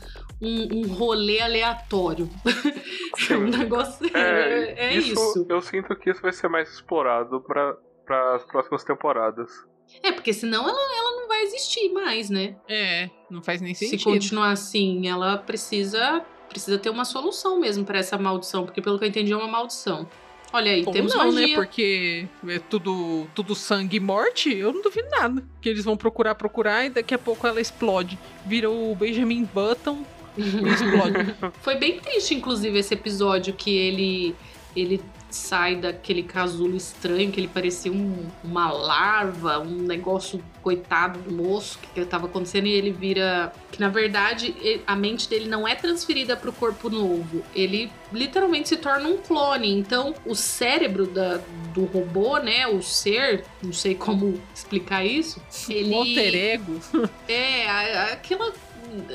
[0.42, 2.30] um, um rolê aleatório.
[3.30, 4.06] É um negócio.
[4.16, 5.46] É, é isso.
[5.50, 9.52] Eu sinto que isso vai ser mais explorado para as próximas temporadas.
[10.02, 12.56] É, porque senão ela, ela não vai existir mais, né?
[12.68, 14.12] É, não faz nem Se sentido.
[14.12, 19.06] continuar assim, ela precisa precisa ter uma solução mesmo pra essa maldição, porque pelo que
[19.06, 20.08] eu entendi é uma maldição.
[20.52, 21.48] Olha aí, Ou temos não, magia.
[21.48, 21.56] né?
[21.56, 25.44] Porque é tudo, tudo sangue e morte, eu não duvido nada.
[25.60, 28.20] Que eles vão procurar, procurar e daqui a pouco ela explode.
[28.46, 30.06] Vira o Benjamin Button
[30.38, 31.34] e explode.
[31.64, 34.36] Foi bem triste, inclusive, esse episódio que ele
[34.76, 35.02] ele
[35.34, 41.78] sai daquele casulo estranho, que ele parecia um- uma larva, um negócio coitado do moço,
[41.80, 43.52] que, que tava acontecendo, e ele vira.
[43.72, 47.44] Que na verdade a mente dele não é transferida pro corpo novo.
[47.56, 49.72] Ele literalmente se torna um clone.
[49.72, 51.40] Então, o cérebro da,
[51.74, 52.68] do robô, né?
[52.68, 55.42] O ser, não sei como explicar isso.
[55.70, 55.94] Ele.
[55.96, 56.80] Alter ego.
[57.28, 57.68] É,
[58.14, 58.54] aquela,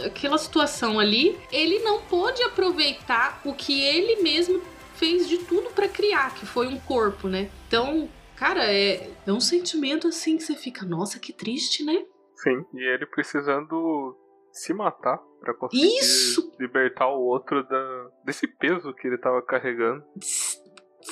[0.05, 4.61] aquela situação ali, ele não pôde aproveitar o que ele mesmo
[4.99, 7.51] fez de tudo pra criar, que foi um corpo, né?
[7.67, 12.05] Então, cara, é, é um sentimento assim que você fica, nossa, que triste, né?
[12.37, 14.17] Sim, e ele precisando
[14.53, 16.53] se matar pra conseguir Isso!
[16.59, 20.03] libertar o outro da, desse peso que ele tava carregando.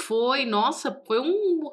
[0.06, 1.70] Foi, nossa, foi um.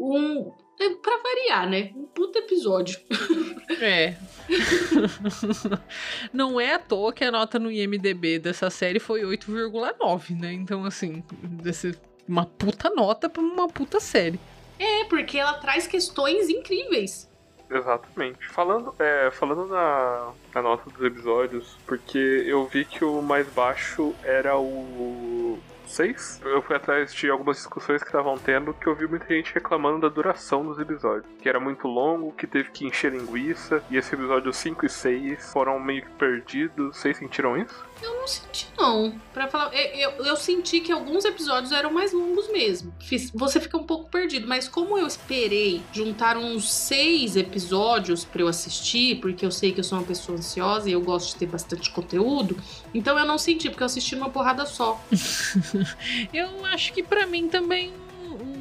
[0.00, 0.52] Um.
[0.80, 1.92] É pra variar, né?
[1.96, 2.98] Um puto episódio.
[3.80, 4.16] É.
[6.32, 10.52] Não é à toa que a nota no IMDB dessa série foi 8,9, né?
[10.52, 14.38] Então, assim, desse- uma puta nota pra uma puta série.
[14.78, 17.28] É, porque ela traz questões incríveis.
[17.70, 18.46] Exatamente.
[18.48, 24.14] Falando, é, falando na, na nota dos episódios, porque eu vi que o mais baixo
[24.24, 26.40] era o 6.
[26.44, 30.00] Eu fui atrás de algumas discussões que estavam tendo que eu vi muita gente reclamando
[30.00, 31.24] da duração dos episódios.
[31.40, 35.52] Que era muito longo, que teve que encher linguiça, e esse episódio 5 e 6
[35.52, 36.96] foram meio que perdidos.
[36.96, 37.86] Vocês sentiram isso?
[38.00, 39.12] Eu não senti, não.
[39.34, 42.94] Pra falar, eu, eu, eu senti que alguns episódios eram mais longos mesmo.
[43.00, 48.42] Fiz- Você fica um pouco perdido, mas como eu esperei juntar uns seis episódios pra
[48.42, 51.36] eu assistir, porque eu sei que eu sou uma pessoa ansiosa e eu gosto de
[51.40, 52.56] ter bastante conteúdo,
[52.94, 55.00] então eu não senti, porque eu assisti numa porrada só.
[56.32, 57.92] Eu acho que pra mim também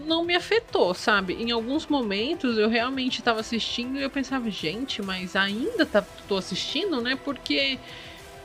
[0.05, 1.33] não me afetou, sabe?
[1.33, 6.37] Em alguns momentos eu realmente tava assistindo e eu pensava, gente, mas ainda tá, tô
[6.37, 7.17] assistindo, né?
[7.23, 7.77] Porque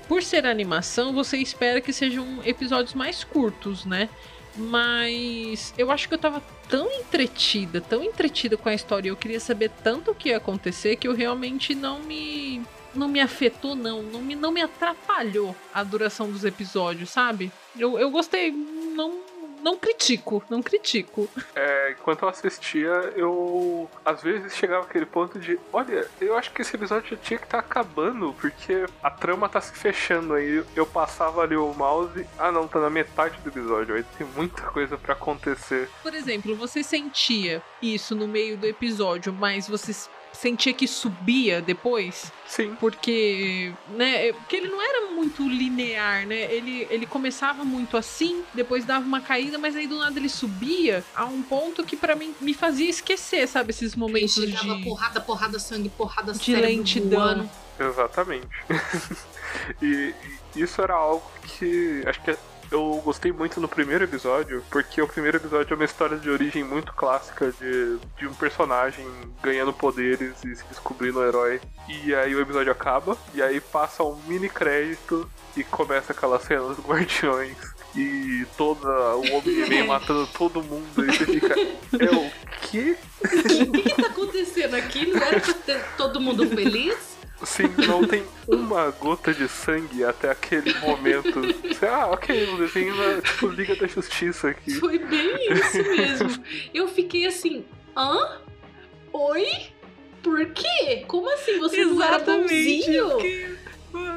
[0.09, 4.09] por ser animação, você espera que sejam episódios mais curtos, né?
[4.55, 9.41] Mas eu acho que eu tava tão entretida, tão entretida com a história, eu queria
[9.41, 12.63] saber tanto o que ia acontecer que eu realmente não me
[12.95, 17.51] não me afetou não, não me, não me atrapalhou a duração dos episódios, sabe?
[17.79, 21.29] Eu, eu gostei, não não critico, não critico.
[21.55, 26.63] É, enquanto eu assistia, eu às vezes chegava aquele ponto de: olha, eu acho que
[26.63, 30.35] esse episódio já tinha que estar acabando, porque a trama tá se fechando.
[30.35, 34.27] Aí eu passava ali o mouse, ah não, tá na metade do episódio, aí tem
[34.27, 35.89] muita coisa pra acontecer.
[36.03, 39.93] Por exemplo, você sentia isso no meio do episódio, mas você
[40.33, 42.33] sentia que subia depois?
[42.47, 46.53] Sim, Porque, né, é- porque ele não era muito linear, né?
[46.53, 51.05] Ele, ele começava muito assim, depois dava uma caída, mas aí do nada ele subia
[51.15, 55.21] a um ponto que pra mim me fazia esquecer, sabe, esses momentos Chegava de porrada,
[55.21, 57.21] porrada, sangue, porrada, de lentidão.
[57.21, 57.51] voando.
[57.79, 58.49] exatamente.
[59.81, 60.15] e,
[60.57, 61.25] e isso era algo
[61.59, 62.37] que acho que
[62.73, 66.65] eu gostei muito no primeiro episódio, porque o primeiro episódio é uma história de origem
[66.65, 69.07] muito clássica de, de um personagem
[69.43, 71.61] ganhando poderes e se descobrindo um herói.
[71.89, 76.63] E aí o episódio acaba, e aí passa um mini crédito e começa aquela cena
[76.63, 77.57] dos guardiões.
[77.95, 81.55] E toda o Omni-Man matando todo mundo, e você fica.
[81.55, 82.31] É o
[82.63, 82.97] quê?
[83.23, 85.07] O que, que tá acontecendo aqui?
[85.07, 87.12] Não era pra ter todo mundo feliz?
[87.45, 91.41] Sim, não tem uma gota de sangue até aquele momento.
[91.63, 94.75] Você, ah, ok, o desenho é tipo Liga da Justiça aqui.
[94.75, 96.45] Foi bem isso mesmo.
[96.73, 97.65] Eu fiquei assim,
[97.97, 98.41] hã?
[99.13, 99.47] Oi?
[100.23, 101.05] Por quê?
[101.09, 101.59] Como assim?
[101.59, 103.11] Você não era bonzinho?
[103.11, 103.57] porque,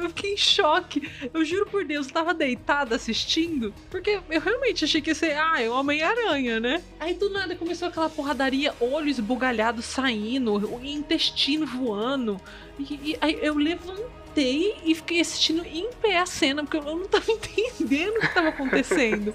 [0.08, 1.08] fiquei em choque.
[1.32, 5.36] Eu juro por Deus, eu tava deitada assistindo, porque eu realmente achei que ia ser,
[5.36, 6.82] ah, é o Homem-Aranha, né?
[6.98, 12.40] Aí do nada começou aquela porradaria, olho esbugalhado saindo, intestino voando.
[12.78, 17.06] E, e aí eu levantei e fiquei assistindo em pé a cena, porque eu não
[17.06, 19.34] tava entendendo o que tava acontecendo.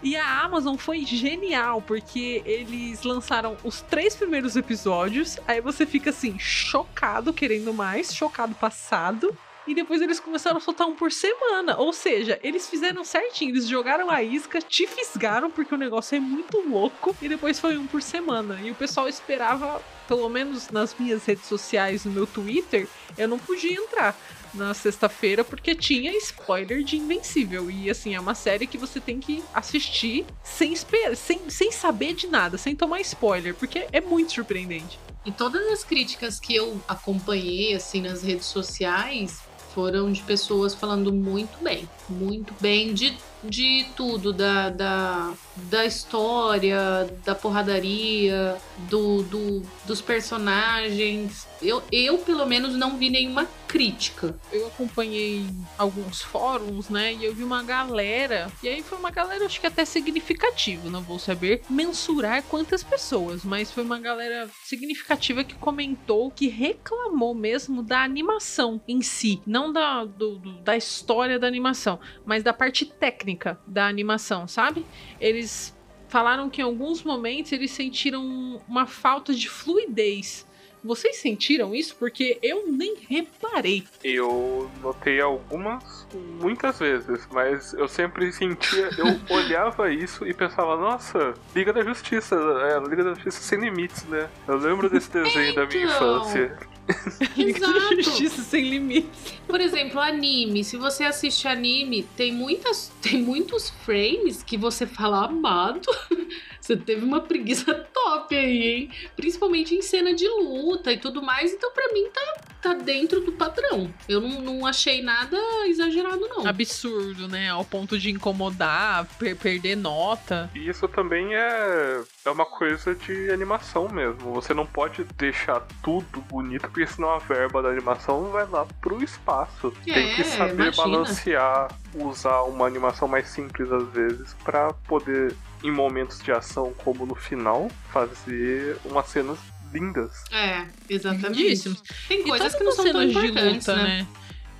[0.00, 6.10] E a Amazon foi genial, porque eles lançaram os três primeiros episódios, aí você fica
[6.10, 9.36] assim, chocado, querendo mais, chocado passado.
[9.68, 11.76] E depois eles começaram a soltar um por semana.
[11.76, 13.50] Ou seja, eles fizeram certinho.
[13.50, 17.14] Eles jogaram a isca, te fisgaram, porque o negócio é muito louco.
[17.20, 18.58] E depois foi um por semana.
[18.62, 23.38] E o pessoal esperava, pelo menos nas minhas redes sociais, no meu Twitter, eu não
[23.38, 24.18] podia entrar
[24.54, 27.70] na sexta-feira porque tinha spoiler de Invencível.
[27.70, 30.74] E assim, é uma série que você tem que assistir sem,
[31.14, 34.98] sem, sem saber de nada, sem tomar spoiler, porque é muito surpreendente.
[35.26, 41.12] E todas as críticas que eu acompanhei assim nas redes sociais foram de pessoas falando
[41.12, 48.56] muito bem, muito bem de, de tudo, da, da, da história, da porradaria,
[48.88, 51.46] do, do, dos personagens.
[51.60, 54.34] Eu, eu, pelo menos, não vi nenhuma crítica.
[54.50, 57.12] Eu acompanhei alguns fóruns, né?
[57.12, 58.50] E eu vi uma galera.
[58.62, 60.88] E aí foi uma galera, acho que até significativa.
[60.88, 67.34] Não vou saber mensurar quantas pessoas, mas foi uma galera significativa que comentou, que reclamou
[67.34, 69.42] mesmo da animação em si.
[69.46, 74.86] Não da, do, do, da história da animação, mas da parte técnica da animação, sabe?
[75.20, 75.76] Eles
[76.08, 80.47] falaram que em alguns momentos eles sentiram uma falta de fluidez
[80.82, 81.94] vocês sentiram isso?
[81.96, 83.84] Porque eu nem reparei.
[84.02, 86.06] Eu notei algumas,
[86.40, 92.36] muitas vezes, mas eu sempre sentia, eu olhava isso e pensava, nossa, Liga da Justiça,
[92.36, 94.28] é, Liga da Justiça sem limites, né?
[94.46, 96.16] Eu lembro desse desenho da minha Então.
[96.20, 96.56] infância.
[97.60, 99.34] Da Justiça sem limites.
[99.46, 100.64] Por exemplo, anime.
[100.64, 105.88] Se você assiste anime, tem muitas, tem muitos frames que você fala amado.
[106.60, 108.90] Você teve uma preguiça top aí, hein?
[109.16, 111.50] Principalmente em cena de luta e tudo mais.
[111.50, 113.90] Então, pra mim, tá, tá dentro do padrão.
[114.06, 116.46] Eu não, não achei nada exagerado, não.
[116.46, 117.48] Absurdo, né?
[117.48, 120.50] Ao ponto de incomodar, per- perder nota.
[120.54, 124.34] E isso também é, é uma coisa de animação mesmo.
[124.34, 129.02] Você não pode deixar tudo bonito, porque senão a verba da animação vai lá pro
[129.02, 129.72] espaço.
[129.84, 130.76] Tem que É, saber imagina.
[130.76, 137.04] balancear, usar uma animação mais simples às vezes, pra poder, em momentos de ação, como
[137.04, 139.38] no final, fazer umas cenas
[139.72, 140.22] lindas.
[140.30, 141.82] É, exatamente.
[142.06, 143.82] Tem coisas que não são tão cenas de importantes, luta, né?
[143.82, 144.06] né?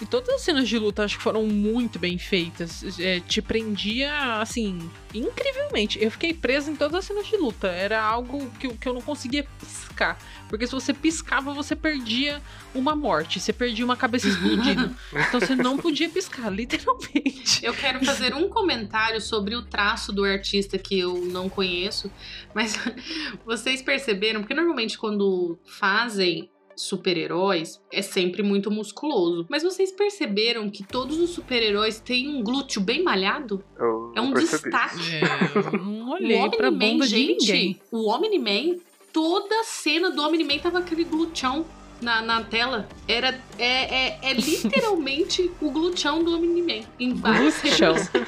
[0.01, 2.85] E todas as cenas de luta acho que foram muito bem feitas.
[3.01, 5.99] É, te prendia, assim, incrivelmente.
[6.01, 7.67] Eu fiquei presa em todas as cenas de luta.
[7.69, 10.17] Era algo que, eu- que eu não conseguia piscar.
[10.49, 12.41] Porque se você piscava, você perdia
[12.75, 13.41] uma morte.
[13.41, 14.95] Você perdia uma cabeça explodindo.
[15.29, 17.65] então você não podia piscar, literalmente.
[17.67, 22.09] Eu quero fazer um comentário sobre o traço do artista que eu não conheço,
[22.55, 22.79] mas
[23.45, 24.41] vocês perceberam?
[24.43, 29.47] Porque normalmente quando fazem super-heróis é sempre muito musculoso.
[29.49, 33.63] Mas vocês perceberam que todos os super-heróis têm um glúteo bem malhado?
[33.79, 34.63] Eu É um percebi.
[34.71, 35.01] destaque.
[35.15, 37.41] É, eu não O pra Omni-Man, ninguém.
[37.41, 38.77] gente, o Omni-Man,
[39.13, 41.65] toda a cena do Omni-Man tava aquele glúteão
[42.01, 42.89] na, na tela.
[43.07, 46.85] Era, é, é, é literalmente o glúteão do Omni-Man.
[47.01, 47.51] Em Glúteo.
[47.53, 48.11] cenas.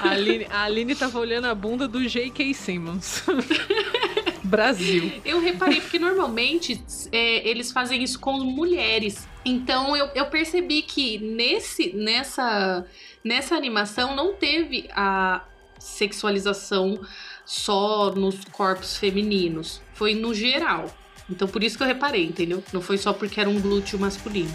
[0.00, 2.52] A Aline, a Aline tava olhando a bunda do J.K.
[2.54, 3.22] Simmons.
[4.54, 5.12] Brasil.
[5.24, 9.26] Eu reparei, porque normalmente é, eles fazem isso com mulheres.
[9.44, 12.84] Então eu, eu percebi que nesse, nessa,
[13.22, 15.42] nessa animação não teve a
[15.78, 17.00] sexualização
[17.44, 19.82] só nos corpos femininos.
[19.92, 20.86] Foi no geral.
[21.28, 22.62] Então por isso que eu reparei, entendeu?
[22.72, 24.54] Não foi só porque era um glúteo masculino.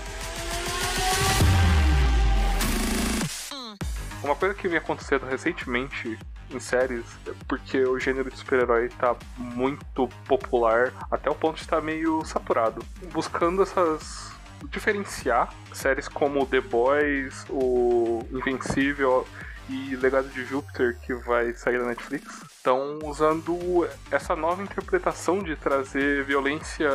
[4.23, 6.17] Uma coisa que vem acontecendo recentemente
[6.51, 11.62] em séries, é porque o gênero de super-herói tá muito popular, até o ponto de
[11.62, 12.84] estar meio saturado.
[13.12, 14.32] Buscando essas.
[14.69, 19.25] diferenciar séries como The Boys, o Invencível
[19.69, 25.55] e Legado de Júpiter, que vai sair na Netflix, estão usando essa nova interpretação de
[25.55, 26.89] trazer violência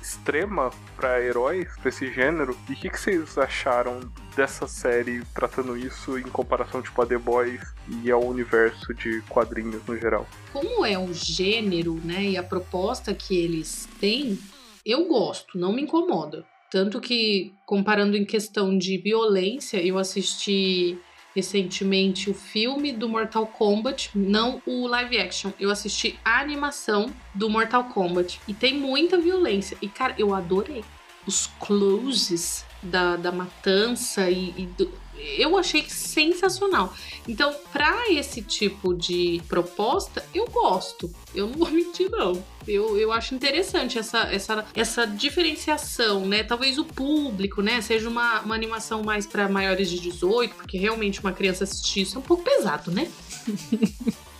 [0.00, 2.56] extrema para heróis, pra esse gênero.
[2.68, 4.00] E o que, que vocês acharam
[4.36, 7.60] dessa série tratando isso em comparação tipo a The Boys
[8.02, 10.26] e ao universo de quadrinhos no geral?
[10.52, 14.38] Como é o gênero, né, e a proposta que eles têm,
[14.86, 16.44] eu gosto, não me incomoda.
[16.70, 20.96] Tanto que, comparando em questão de violência, eu assisti
[21.34, 25.52] recentemente o filme do Mortal Kombat, não o live action.
[25.58, 28.40] Eu assisti a animação do Mortal Kombat.
[28.48, 29.76] E tem muita violência.
[29.80, 30.84] E, cara, eu adorei.
[31.26, 34.90] os closes da, da matança e, e do,
[35.36, 36.94] eu achei sensacional.
[37.28, 41.12] Então, para esse tipo de proposta, eu gosto.
[41.34, 42.42] Eu não vou mentir, não.
[42.66, 46.42] Eu, eu acho interessante essa, essa, essa diferenciação, né?
[46.42, 47.80] Talvez o público, né?
[47.80, 52.16] Seja uma, uma animação mais para maiores de 18, porque realmente uma criança assistir isso
[52.16, 53.10] é um pouco pesado, né?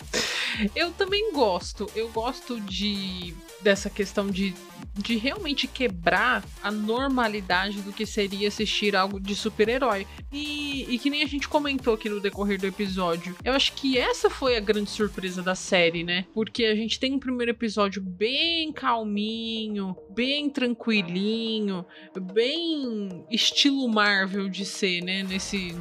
[0.75, 1.89] Eu também gosto.
[1.95, 4.53] Eu gosto de dessa questão de,
[4.93, 10.05] de realmente quebrar a normalidade do que seria assistir algo de super-herói.
[10.31, 13.35] E, e que nem a gente comentou aqui no decorrer do episódio.
[13.43, 16.25] Eu acho que essa foi a grande surpresa da série, né?
[16.33, 21.85] Porque a gente tem um primeiro episódio bem calminho, bem tranquilinho,
[22.33, 25.23] bem estilo Marvel de ser, né?
[25.23, 25.75] Nesse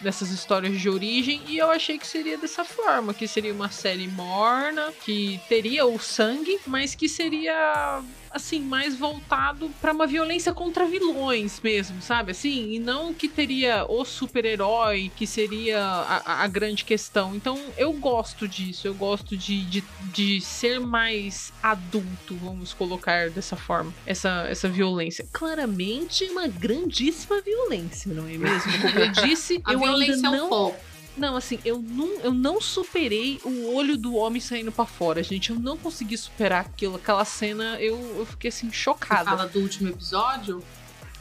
[0.00, 4.08] dessas histórias de origem e eu achei que seria dessa forma, que seria uma série
[4.08, 8.02] morna, que teria o sangue, mas que seria
[8.34, 12.32] assim, mais voltado para uma violência contra vilões mesmo, sabe?
[12.32, 17.34] Assim, e não que teria o super-herói, que seria a, a, grande questão.
[17.34, 23.56] Então, eu gosto disso, eu gosto de, de, de ser mais adulto, vamos colocar dessa
[23.56, 25.24] forma, essa, essa violência.
[25.32, 28.72] Claramente, uma grandíssima violência, não é mesmo?
[28.80, 30.68] Como eu disse, eu ainda não.
[30.68, 35.22] É não, assim, eu não, eu não superei o olho do homem saindo para fora,
[35.22, 35.50] gente.
[35.50, 36.96] Eu não consegui superar aquilo.
[36.96, 39.30] Aquela cena, eu, eu fiquei assim, chocada.
[39.30, 40.62] Você fala do último episódio?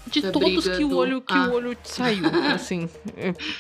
[0.06, 1.48] De da todos que o olho que ah.
[1.48, 2.90] o olho saiu, assim.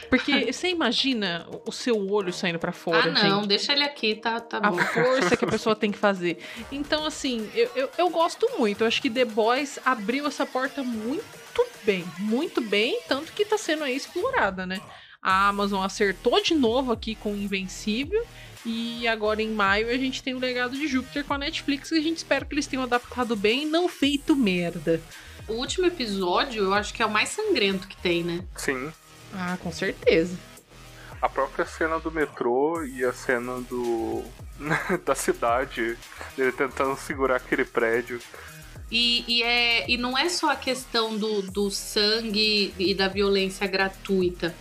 [0.09, 3.09] Porque você imagina o seu olho saindo para fora.
[3.09, 3.47] Ah, não, gente.
[3.47, 4.77] deixa ele aqui, tá, tá bom.
[4.77, 6.39] A força que a pessoa tem que fazer.
[6.69, 8.81] Então, assim, eu, eu, eu gosto muito.
[8.81, 11.23] Eu acho que The Boys abriu essa porta muito
[11.85, 12.03] bem.
[12.19, 14.81] Muito bem, tanto que tá sendo aí explorada, né?
[15.23, 18.25] A Amazon acertou de novo aqui com Invencível.
[18.65, 21.97] E agora em maio a gente tem o legado de Júpiter com a Netflix e
[21.97, 25.01] a gente espera que eles tenham adaptado bem e não feito merda.
[25.47, 28.43] O último episódio eu acho que é o mais sangrento que tem, né?
[28.55, 28.91] Sim.
[29.33, 30.37] Ah, com certeza.
[31.21, 34.23] A própria cena do metrô e a cena do.
[35.05, 35.97] da cidade,
[36.37, 38.19] ele tentando segurar aquele prédio.
[38.91, 43.65] E, e, é, e não é só a questão do, do sangue e da violência
[43.65, 44.53] gratuita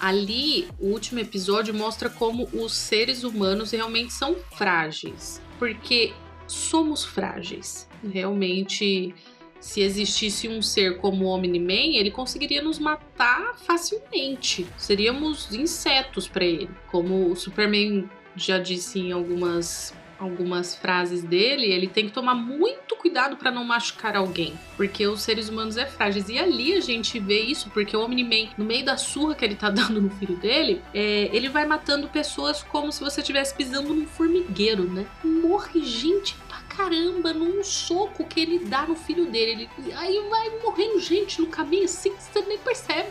[0.00, 6.12] ali o último episódio mostra como os seres humanos realmente são frágeis, porque
[6.46, 7.88] somos frágeis.
[8.02, 9.14] Realmente,
[9.60, 14.66] se existisse um ser como o Omni-Man, ele conseguiria nos matar facilmente.
[14.76, 21.86] Seríamos insetos para ele, como o Superman já disse em algumas algumas frases dele, ele
[21.86, 26.28] tem que tomar muito cuidado para não machucar alguém, porque os seres humanos é frágeis.
[26.28, 29.54] E ali a gente vê isso, porque o Omni-Man, no meio da surra que ele
[29.54, 33.94] tá dando no filho dele, é, ele vai matando pessoas como se você estivesse pisando
[33.94, 35.06] num formigueiro, né?
[35.22, 39.68] Morre gente pra caramba num soco que ele dá no filho dele.
[39.78, 43.10] Ele, aí vai morrendo gente no caminho assim que você nem percebe.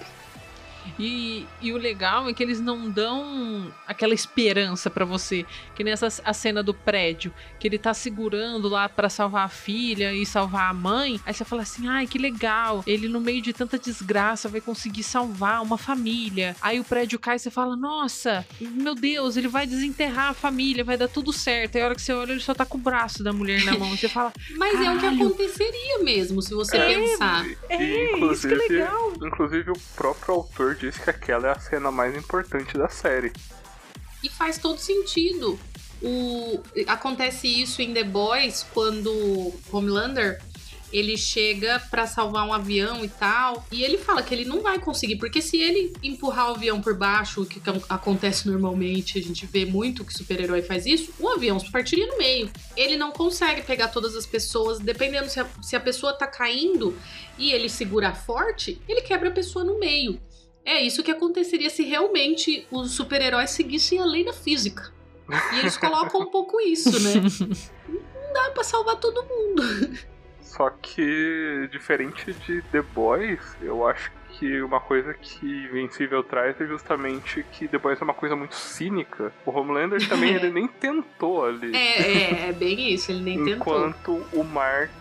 [0.99, 5.45] E, e o legal é que eles não dão aquela esperança para você.
[5.75, 10.13] Que nessa a cena do prédio, que ele tá segurando lá para salvar a filha
[10.13, 11.19] e salvar a mãe.
[11.25, 12.83] Aí você fala assim: ai, que legal.
[12.87, 16.55] Ele, no meio de tanta desgraça, vai conseguir salvar uma família.
[16.61, 20.83] Aí o prédio cai e você fala: nossa, meu Deus, ele vai desenterrar a família,
[20.83, 21.75] vai dar tudo certo.
[21.75, 23.77] Aí a hora que você olha, ele só tá com o braço da mulher na
[23.77, 23.95] mão.
[23.95, 27.45] Você fala: Mas é o que aconteceria mesmo, se você é, pensar.
[27.69, 29.13] É, inclusive, isso que é legal.
[29.21, 33.31] Inclusive, o próprio autor disse que aquela é a cena mais importante da série.
[34.23, 35.59] E faz todo sentido.
[36.01, 40.39] O, acontece isso em The Boys quando Homelander
[40.91, 44.79] ele chega para salvar um avião e tal, e ele fala que ele não vai
[44.79, 49.45] conseguir, porque se ele empurrar o avião por baixo, o que acontece normalmente, a gente
[49.45, 52.49] vê muito que super-herói faz isso, o avião partiria no meio.
[52.75, 56.97] Ele não consegue pegar todas as pessoas, dependendo se a, se a pessoa tá caindo
[57.37, 60.19] e ele segurar forte, ele quebra a pessoa no meio.
[60.67, 64.91] É isso que aconteceria se realmente os super-heróis seguissem a lei da física.
[65.53, 67.21] E eles colocam um pouco isso, né?
[67.87, 69.97] Não dá pra salvar todo mundo.
[70.41, 76.65] Só que, diferente de The Boys, eu acho que uma coisa que Invencível traz é
[76.65, 79.31] justamente que The Boys é uma coisa muito cínica.
[79.45, 81.73] O Homelander também ele nem tentou ali.
[81.73, 84.19] É, é, é bem isso, ele nem Enquanto tentou.
[84.19, 84.91] Enquanto o Mark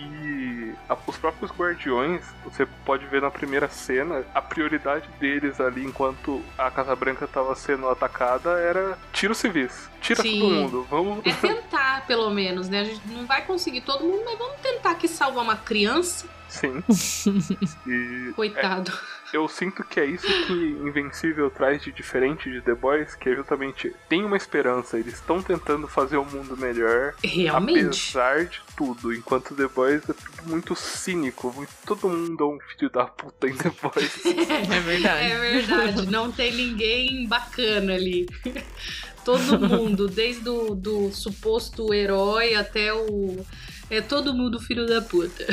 [0.00, 5.84] e a, os próprios Guardiões, você pode ver na primeira cena, a prioridade deles ali
[5.84, 9.88] enquanto a Casa Branca estava sendo atacada era tira os civis.
[10.00, 10.40] Tira Sim.
[10.40, 10.86] todo mundo.
[10.90, 11.26] Vamos.
[11.26, 12.80] É tentar, pelo menos, né?
[12.80, 16.82] A gente não vai conseguir todo mundo, mas vamos tentar que salvar uma criança Sim.
[17.86, 18.92] E Coitado.
[19.32, 20.52] Eu sinto que é isso que
[20.84, 25.42] Invencível traz de diferente de The Boys, que é justamente tem uma esperança, eles estão
[25.42, 27.80] tentando fazer o mundo melhor, Realmente.
[28.14, 32.58] apesar de tudo, enquanto The Boys é tudo muito cínico, muito- todo mundo é um
[32.60, 34.20] filho da puta em The Boys.
[34.70, 35.32] É verdade.
[35.32, 38.26] É verdade, não tem ninguém bacana ali.
[39.24, 43.44] Todo mundo, desde o do suposto herói até o.
[43.90, 45.46] É todo mundo filho da puta.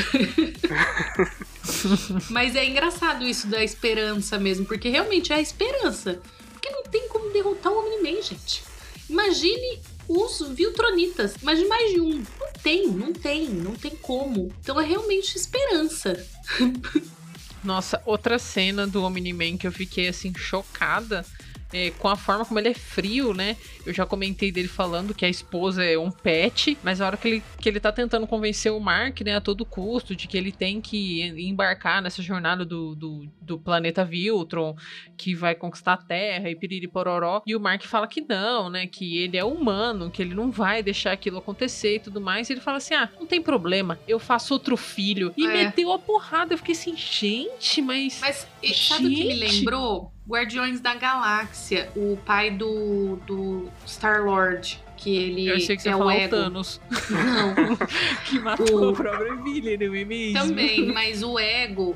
[2.30, 6.22] Mas é engraçado isso da esperança mesmo, porque realmente é a esperança.
[6.53, 8.63] Porque não tem como derrotar o Omni-Man, gente.
[9.09, 11.36] Imagine os Viltronitas.
[11.41, 12.24] Imagine mais de um.
[12.39, 14.53] Não tem, não tem, não tem como.
[14.61, 16.26] Então é realmente esperança.
[17.63, 21.26] Nossa, outra cena do Omni-Man que eu fiquei assim chocada
[21.74, 23.57] é, com a forma como ele é frio, né?
[23.86, 27.28] Eu já comentei dele falando que a esposa é um pet, mas a hora que
[27.28, 30.51] ele, que ele tá tentando convencer o Mark, né, a todo custo, de que ele
[30.51, 34.76] tem que embarcar nessa jornada do, do, do planeta Viltron,
[35.18, 38.88] que vai conquistar a Terra e piriri pororó, e o Mark fala que não, né,
[38.88, 42.53] que ele é humano, que ele não vai deixar aquilo acontecer e tudo mais, e
[42.53, 45.34] ele fala assim, ah, não tem problema, eu faço outro filho.
[45.38, 45.65] E É.
[45.65, 48.20] meteu a porrada, eu fiquei assim, gente, mas...
[48.22, 50.11] Mas e sabe o que me lembrou?
[50.28, 55.95] Guardiões da Galáxia, o pai do, do Star-Lord, que ele Eu achei que você é
[55.95, 56.30] o ego.
[56.36, 57.78] Thanos, Não,
[58.25, 60.39] que matou O- o próprio Emília, não é mesmo?
[60.39, 61.95] também, mas o ego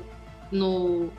[0.50, 1.10] no,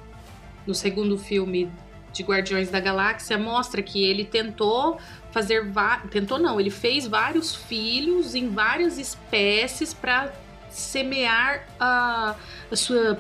[0.66, 1.70] no segundo filme
[2.12, 4.98] de Guardiões da Galáxia mostra que ele tentou
[5.32, 10.32] fazer va- tentou não, ele fez vários filhos em várias espécies para
[10.70, 12.36] semear a,
[12.72, 13.18] a sua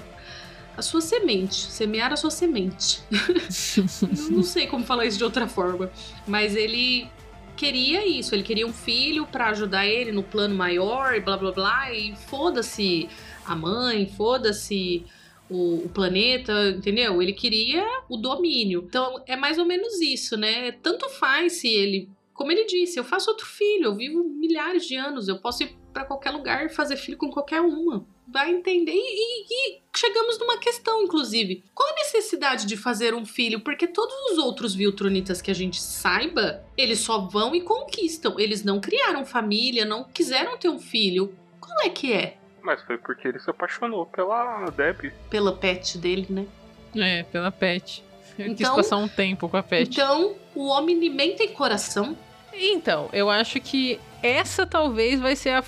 [0.76, 3.02] a sua semente, semear a sua semente.
[4.30, 5.92] Não sei como falar isso de outra forma,
[6.28, 7.08] mas ele
[7.56, 11.52] queria isso, ele queria um filho pra ajudar ele no plano maior e blá blá
[11.52, 13.08] blá, e foda-se
[13.46, 15.06] a mãe, foda-se
[15.50, 17.22] o, o planeta, entendeu?
[17.22, 18.84] Ele queria o domínio.
[18.88, 20.72] Então é mais ou menos isso, né?
[20.72, 24.96] Tanto faz se ele, como ele disse, eu faço outro filho, eu vivo milhares de
[24.96, 28.06] anos, eu posso ir pra qualquer lugar e fazer filho com qualquer uma.
[28.28, 28.94] Vai entender.
[28.94, 29.46] E, e-
[29.78, 31.64] e chegamos numa questão, inclusive.
[31.76, 33.60] Qual a necessidade de fazer um filho?
[33.60, 38.40] Porque todos os outros Viltronitas que a gente saiba, eles só vão e conquistam.
[38.40, 41.34] Eles não criaram família, não quiseram ter um filho.
[41.60, 42.38] Qual é que é?
[42.62, 45.12] Mas foi porque ele se apaixonou pela Debbie.
[45.30, 46.46] Pela pet dele, né?
[46.96, 48.04] É, pela Pet.
[48.40, 49.90] Eu quis Então- passar um tempo com a Pet.
[49.92, 52.18] Então, o Omni-Man tem coração.
[52.54, 55.64] Então, eu acho que essa talvez vai ser a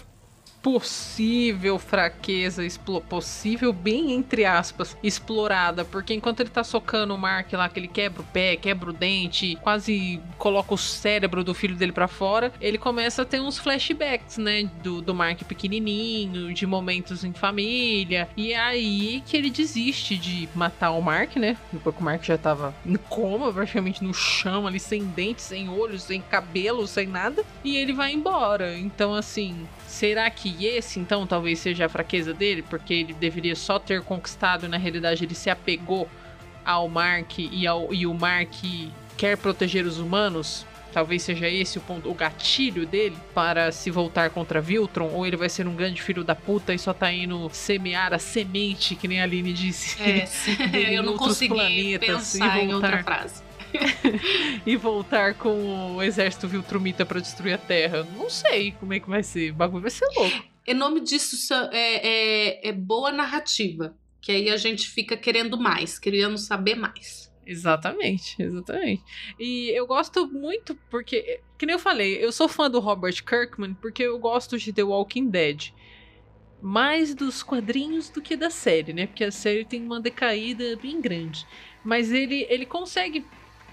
[0.65, 2.63] possível fraqueza,
[3.07, 7.87] possível bem entre aspas, explorada, porque enquanto ele tá socando o Mark lá, que ele
[7.87, 12.51] quebra o pé, quebra o dente, quase coloca o cérebro do filho dele pra fora,
[12.59, 18.27] ele começa a ter uns flashbacks, né, do, do Mark pequenininho, de momentos em família,
[18.35, 22.23] e é aí que ele desiste de matar o Mark, né, depois que o Mark
[22.23, 27.05] já tava em coma, praticamente no chão ali, sem dentes, sem olhos, sem cabelo, sem
[27.05, 28.75] nada, e ele vai embora.
[28.75, 32.61] Então, assim, será que esse, então, talvez seja a fraqueza dele?
[32.61, 36.09] Porque ele deveria só ter conquistado, e na realidade ele se apegou
[36.65, 38.53] ao Mark e, ao, e o Mark
[39.15, 40.65] quer proteger os humanos?
[40.91, 45.37] Talvez seja esse o ponto, o gatilho dele para se voltar contra Viltron, ou ele
[45.37, 49.07] vai ser um grande filho da puta e só tá indo semear a semente, que
[49.07, 50.01] nem a Aline disse.
[50.01, 50.27] É,
[50.93, 53.44] eu não consegui planetas pensar em outra frase.
[54.65, 58.07] e voltar com o exército Viltrumita pra destruir a Terra.
[58.17, 59.51] Não sei como é que vai ser.
[59.51, 60.43] O bagulho vai ser louco.
[60.67, 63.95] Em nome disso é, é, é boa narrativa.
[64.21, 67.31] Que aí a gente fica querendo mais, querendo saber mais.
[67.45, 69.03] Exatamente, exatamente.
[69.39, 73.75] E eu gosto muito porque, que nem eu falei, eu sou fã do Robert Kirkman
[73.75, 75.71] porque eu gosto de The Walking Dead.
[76.61, 79.05] Mais dos quadrinhos do que da série, né?
[79.05, 81.45] Porque a série tem uma decaída bem grande.
[81.83, 83.23] Mas ele, ele consegue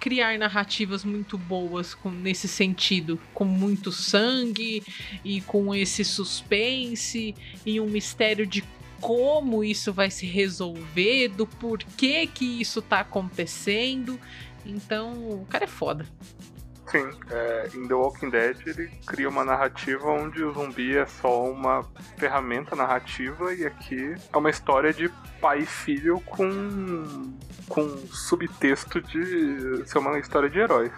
[0.02, 4.82] criar narrativas muito boas com, nesse sentido, com muito sangue
[5.24, 7.32] e com esse suspense
[7.64, 8.64] e um mistério de
[9.00, 14.18] como isso vai se resolver, do porquê que isso tá acontecendo.
[14.66, 16.04] Então, o cara é foda.
[16.92, 21.50] Sim, é, em The Walking Dead ele cria uma narrativa onde o zumbi é só
[21.50, 21.82] uma
[22.18, 25.08] ferramenta narrativa e aqui é uma história de
[25.40, 27.32] pai e filho com,
[27.66, 30.92] com subtexto de ser uma história de heróis.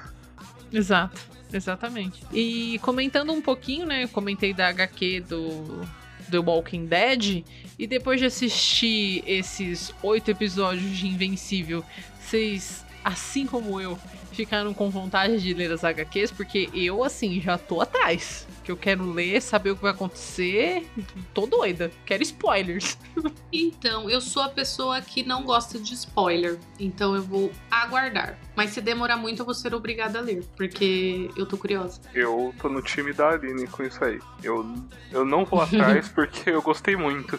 [0.73, 1.21] Exato,
[1.53, 2.27] exatamente.
[2.33, 4.03] E comentando um pouquinho, né?
[4.03, 5.87] Eu comentei da HQ do
[6.29, 7.45] The Walking Dead.
[7.79, 11.85] E depois de assistir esses oito episódios de Invencível,
[12.21, 13.99] vocês assim como eu,
[14.33, 18.47] ficaram com vontade de ler as HQs, porque eu, assim, já tô atrás.
[18.65, 20.89] Que eu quero ler, saber o que vai acontecer.
[21.35, 21.91] Tô doida.
[22.07, 22.99] Quero spoilers.
[23.57, 26.59] Então, eu sou a pessoa que não gosta de spoiler.
[26.81, 28.37] Então eu vou aguardar.
[28.57, 30.45] Mas se demorar muito, eu vou ser obrigada a ler.
[30.57, 32.01] Porque eu tô curiosa.
[32.13, 34.19] Eu tô no time da Aline com isso aí.
[34.43, 34.67] Eu,
[35.13, 37.39] eu não vou atrás porque eu gostei muito.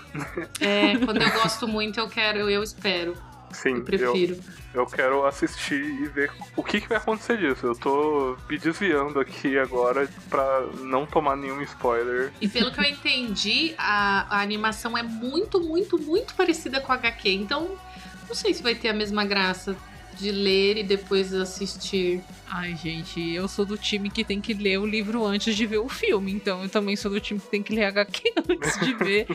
[0.62, 3.18] É, quando eu gosto muito, eu quero, eu espero.
[3.52, 4.40] Sim, Eu prefiro.
[4.74, 7.66] Eu, eu quero assistir e ver o que, que vai acontecer disso.
[7.66, 12.32] Eu tô me desviando aqui agora pra não tomar nenhum spoiler.
[12.42, 16.96] E pelo que eu entendi, a, a animação é muito, muito, muito parecida com a
[16.96, 17.30] HQ.
[17.30, 17.78] Então,
[18.28, 19.76] não sei se vai ter a mesma graça
[20.18, 22.22] de ler e depois assistir.
[22.50, 25.80] Ai, gente, eu sou do time que tem que ler o livro antes de ver
[25.80, 26.32] o filme.
[26.32, 29.28] Então eu também sou do time que tem que ler HQ antes de ver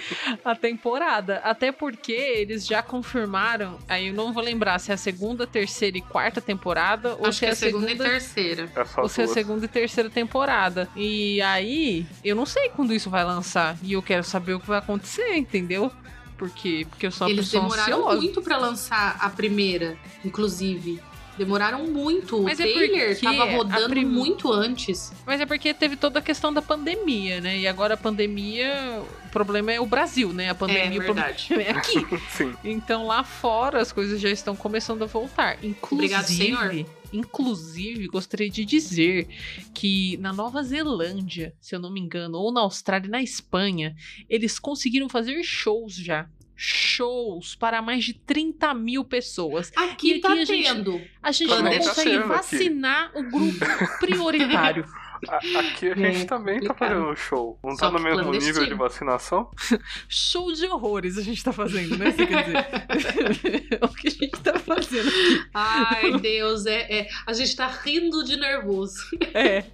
[0.44, 1.36] a temporada.
[1.38, 3.78] Até porque eles já confirmaram.
[3.88, 7.38] Aí eu não vou lembrar se é a segunda, terceira e quarta temporada ou Acho
[7.38, 8.70] se que é é a segunda, e terceira.
[8.74, 10.88] É ou se é a segunda e terceira temporada.
[10.96, 13.76] E aí, eu não sei quando isso vai lançar.
[13.82, 15.92] E eu quero saber o que vai acontecer, entendeu?
[16.40, 18.16] Porque, porque eu sou uma Eles pessoa demoraram ansiosa.
[18.22, 20.98] muito pra lançar a primeira, inclusive.
[21.36, 22.42] Demoraram muito.
[22.42, 25.12] Mas o é trailer porque tava rodando prim- muito antes.
[25.26, 27.58] Mas é porque teve toda a questão da pandemia, né?
[27.58, 30.48] E agora a pandemia, o problema é o Brasil, né?
[30.50, 31.54] A pandemia, é o problema verdade.
[31.62, 32.06] é aqui.
[32.32, 32.54] Sim.
[32.64, 35.56] Então lá fora as coisas já estão começando a voltar.
[35.90, 36.86] Obrigado, Inclusive, senhor.
[37.12, 39.28] Inclusive gostaria de dizer
[39.74, 43.94] que na Nova Zelândia, se eu não me engano, ou na Austrália e na Espanha,
[44.28, 46.28] eles conseguiram fazer shows já.
[46.62, 49.72] Shows para mais de 30 mil pessoas.
[49.74, 51.00] Aqui E tá aqui a gente- tendo.
[51.22, 52.28] A gente não tá consegue tendo aqui.
[52.28, 54.84] vacinar o grupo prioritário.
[55.28, 57.58] A- aqui a gente É, também tá fazendo show.
[57.62, 59.50] Não Só tá no mesmo nível de vacinação?
[60.08, 62.10] Show de horrores a gente tá fazendo, né?
[62.12, 63.68] Você quer dizer?
[63.80, 65.44] É o que a gente tá fazendo aqui.
[65.54, 67.08] Ai, Deus, é, é.
[67.26, 68.96] A gente tá rindo de nervoso.
[69.34, 69.64] É.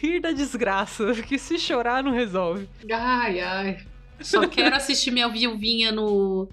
[0.00, 2.68] Rir da desgraça, que se chorar não resolve.
[2.90, 3.78] Ai, ai.
[4.20, 6.48] Só quero assistir minha viuvinha no,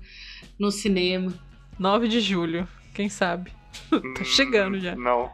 [0.59, 1.33] no cinema.
[1.79, 3.51] 9 de julho, quem sabe?
[4.17, 4.95] Tá chegando já.
[4.95, 5.31] Não.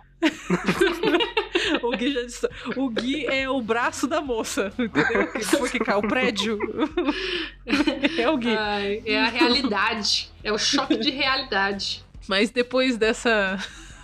[1.84, 2.49] O Gui já disse.
[2.76, 5.32] O Gui é o braço da moça, entendeu?
[5.32, 6.59] Que foi que caiu o prédio.
[8.17, 8.55] É o Gui.
[8.55, 10.32] Ai, é a realidade.
[10.43, 12.03] É o choque de realidade.
[12.28, 13.57] Mas depois dessa.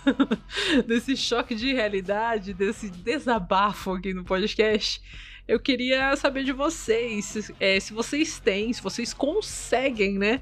[0.86, 5.00] desse choque de realidade, desse desabafo aqui no podcast,
[5.46, 7.50] eu queria saber de vocês.
[7.60, 10.40] é, se vocês têm, se vocês conseguem, né?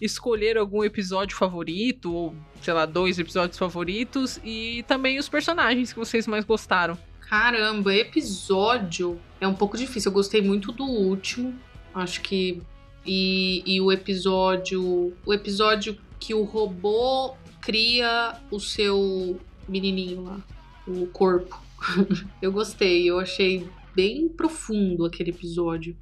[0.00, 5.98] Escolher algum episódio favorito, ou, sei lá, dois episódios favoritos, e também os personagens que
[5.98, 6.98] vocês mais gostaram.
[7.28, 10.10] Caramba, episódio é um pouco difícil.
[10.10, 11.54] Eu gostei muito do último.
[11.94, 12.62] Acho que.
[13.04, 15.12] E, e o episódio.
[15.24, 20.40] O episódio que o robô cria o seu menininho lá.
[20.86, 21.60] O corpo.
[22.40, 23.10] eu gostei.
[23.10, 25.96] Eu achei bem profundo aquele episódio.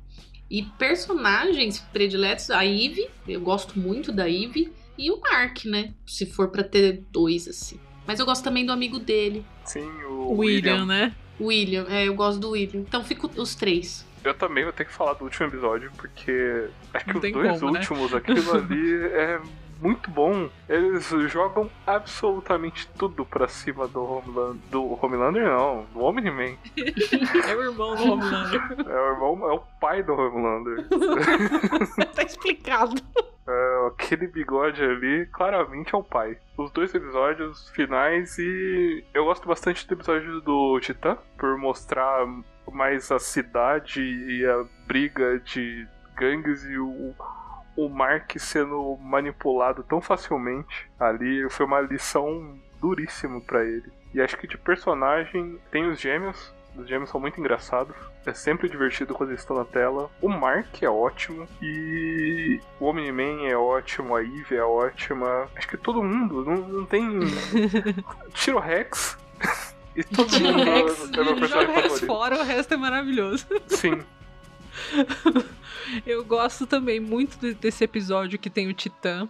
[0.55, 3.09] E personagens prediletos, a Eve.
[3.27, 4.73] Eu gosto muito da Eve.
[4.97, 5.93] E o Mark, né?
[6.07, 7.81] Se for pra ter dois, assim.
[8.07, 9.45] Mas eu gosto também do amigo dele.
[9.65, 10.87] Sim, o William, William.
[10.87, 11.15] né?
[11.41, 12.83] William, é, eu gosto do William.
[12.83, 14.07] Então fico os três.
[14.23, 17.61] Eu também vou ter que falar do último episódio, porque acho que Não os dois
[17.61, 17.79] como, né?
[17.81, 19.41] últimos, aquilo ali é
[19.85, 20.49] muito bom.
[20.67, 24.63] Eles jogam absolutamente tudo pra cima do Homelander.
[24.71, 26.57] Do Homelander, não, do Omni-Man.
[27.47, 28.63] É o irmão do Homelander.
[28.89, 30.87] É o irmão, é o pai do Homelander.
[32.15, 32.95] tá explicado.
[33.47, 36.39] É, aquele bigode ali claramente é o pai.
[36.57, 42.27] Os dois episódios finais e eu gosto bastante do episódio do Titã por mostrar
[42.73, 47.15] mais a cidade e a briga de gangues e o,
[47.77, 53.93] o Mark sendo manipulado tão facilmente ali foi uma lição duríssima pra ele.
[54.13, 56.53] E acho que de personagem tem os gêmeos.
[56.77, 57.95] Os gêmeos são muito engraçados.
[58.27, 60.11] É sempre divertido quando eles estão na tela.
[60.21, 61.47] O Mark é ótimo.
[61.63, 64.17] E o Omni-Man é ótimo.
[64.17, 65.49] A Eve é ótima.
[65.57, 66.45] Acho que todo mundo.
[66.45, 67.21] Não, não tem.
[68.35, 69.17] Tira o Rex.
[69.97, 72.07] E todo Tira o mundo Rex, é meu personagem Rex favorito.
[72.07, 73.47] fora, o resto é maravilhoso.
[73.69, 74.03] Sim.
[76.07, 79.29] Eu gosto também muito de- desse episódio que tem o Titã.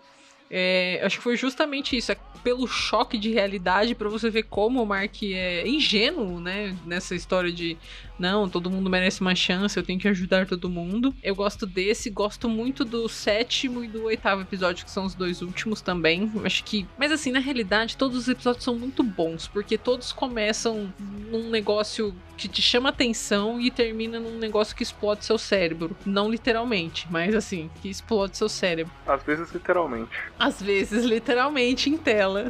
[0.51, 4.83] É, acho que foi justamente isso, é pelo choque de realidade pra você ver como
[4.83, 7.77] o Mark é ingênuo, né, nessa história de
[8.19, 11.15] não, todo mundo merece uma chance, eu tenho que ajudar todo mundo.
[11.23, 15.43] Eu gosto desse, gosto muito do sétimo e do oitavo episódio, que são os dois
[15.43, 16.31] últimos também.
[16.45, 20.93] Acho que, mas assim, na realidade, todos os episódios são muito bons, porque todos começam
[20.99, 25.97] num negócio que te chama atenção e termina num negócio que explode seu cérebro.
[26.05, 28.93] Não literalmente, mas assim, que explode seu cérebro.
[29.07, 30.11] Às vezes, literalmente.
[30.39, 32.49] Às vezes, literalmente, em tela.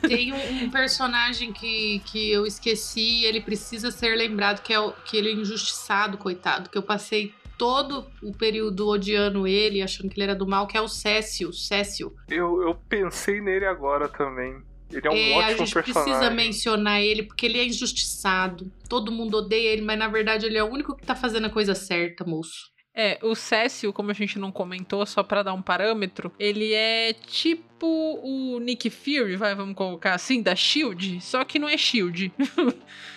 [0.00, 4.92] Tem um, um personagem que, que eu esqueci, ele precisa ser lembrado, que é o,
[5.06, 6.68] que ele é injustiçado, coitado.
[6.70, 10.76] Que eu passei todo o período odiando ele, achando que ele era do mal, que
[10.76, 11.52] é o Cécio.
[11.52, 12.14] Cécio.
[12.28, 14.56] Eu, eu pensei nele agora também.
[14.92, 16.12] Ele é um É, a ótimo gente personagem.
[16.12, 18.70] precisa mencionar ele porque ele é injustiçado.
[18.88, 21.50] Todo mundo odeia ele, mas na verdade ele é o único que tá fazendo a
[21.50, 22.70] coisa certa, moço.
[22.94, 27.12] É, o Cécio, como a gente não comentou, só pra dar um parâmetro, ele é
[27.12, 27.86] tipo
[28.22, 32.32] o Nick Fury, vai, vamos colocar assim, da Shield, só que não é Shield.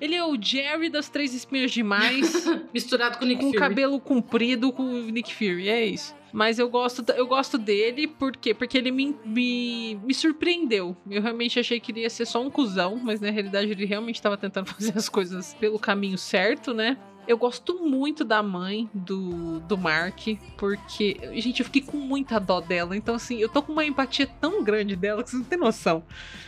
[0.00, 3.58] ele é o Jerry das Três Espinhas Demais, Misturado com o Nick com Fury.
[3.58, 6.14] cabelo comprido com o Nick Fury, é isso.
[6.32, 8.54] Mas eu gosto, eu gosto dele, por quê?
[8.54, 10.96] Porque ele me, me, me surpreendeu.
[11.10, 14.16] Eu realmente achei que ele ia ser só um cuzão, mas na realidade ele realmente
[14.16, 16.96] estava tentando fazer as coisas pelo caminho certo, né?
[17.28, 20.18] Eu gosto muito da mãe do, do Mark,
[20.56, 22.96] porque, gente, eu fiquei com muita dó dela.
[22.96, 26.02] Então, assim, eu tô com uma empatia tão grande dela que você não tem noção.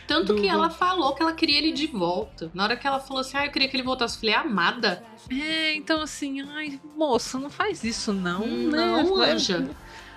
[0.07, 2.51] Tanto do- que ela falou que ela queria ele de volta.
[2.53, 5.01] Na hora que ela falou assim, ah, eu queria que ele voltasse, eu falei, amada,
[5.31, 8.77] É, então, assim, ai, moça, não faz isso não, Hum, né?
[8.85, 9.69] não, anja.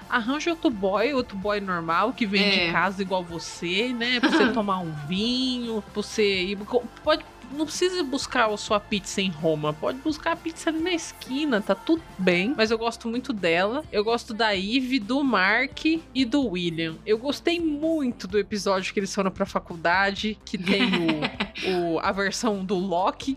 [0.08, 2.66] Arranja outro boy, outro boy normal que vem É.
[2.66, 4.18] de casa igual você, né?
[4.20, 6.58] Pra você tomar um vinho, pra você ir.
[7.04, 10.92] Pode, não precisa buscar a sua pizza em Roma, pode buscar a pizza ali na
[10.92, 12.54] esquina, tá tudo bem.
[12.56, 13.84] Mas eu gosto muito dela.
[13.92, 16.96] Eu gosto da Eve, do Mark e do William.
[17.04, 22.12] Eu gostei muito do episódio que eles foram pra faculdade, que tem o, o- a
[22.12, 23.36] versão do Loki.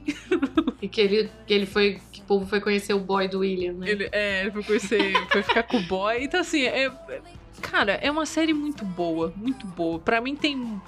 [0.82, 2.00] E que ele, que ele foi.
[2.12, 3.90] Que o povo foi conhecer o boy do William, né?
[3.90, 6.24] Ele, é, ele foi conhecer, foi ficar com o boy.
[6.24, 7.22] Então, assim, é, é-
[7.62, 10.00] cara, é uma série muito boa, muito boa.
[10.00, 10.80] Pra mim tem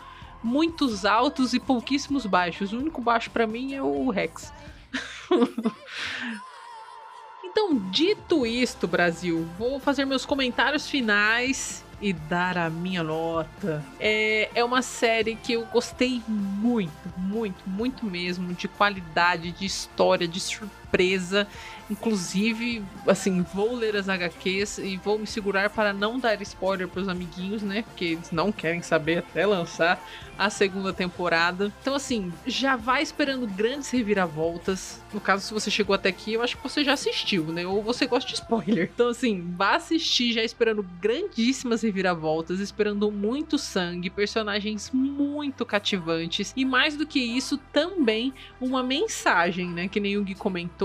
[0.44, 2.74] muitos altos e pouquíssimos baixos.
[2.74, 4.54] O único baixo pra mim é o Rex.
[7.44, 13.86] então, dito isto, Brasil, vou fazer meus comentários finais e dar a minha nota.
[14.00, 20.28] É, é uma série que eu gostei muito, muito, muito mesmo, de qualidade, de história,
[20.28, 20.81] de surpresa.
[21.90, 27.10] Inclusive, assim, vou ler as HQs e vou me segurar para não dar spoiler pros
[27.10, 27.82] amiguinhos, né?
[27.82, 30.02] Porque eles não querem saber até lançar
[30.38, 31.72] a segunda temporada.
[31.82, 35.00] Então, assim, já vai esperando grandes reviravoltas.
[35.14, 37.68] No caso, se você chegou até aqui, eu acho que você já assistiu, né?
[37.68, 38.90] Ou você gosta de spoiler.
[38.94, 46.54] Então, assim, vá assistir já esperando grandíssimas reviravoltas, esperando muito sangue, personagens muito cativantes.
[46.56, 49.88] E mais do que isso, também uma mensagem, né?
[49.88, 50.81] Que nem o Gui comentou,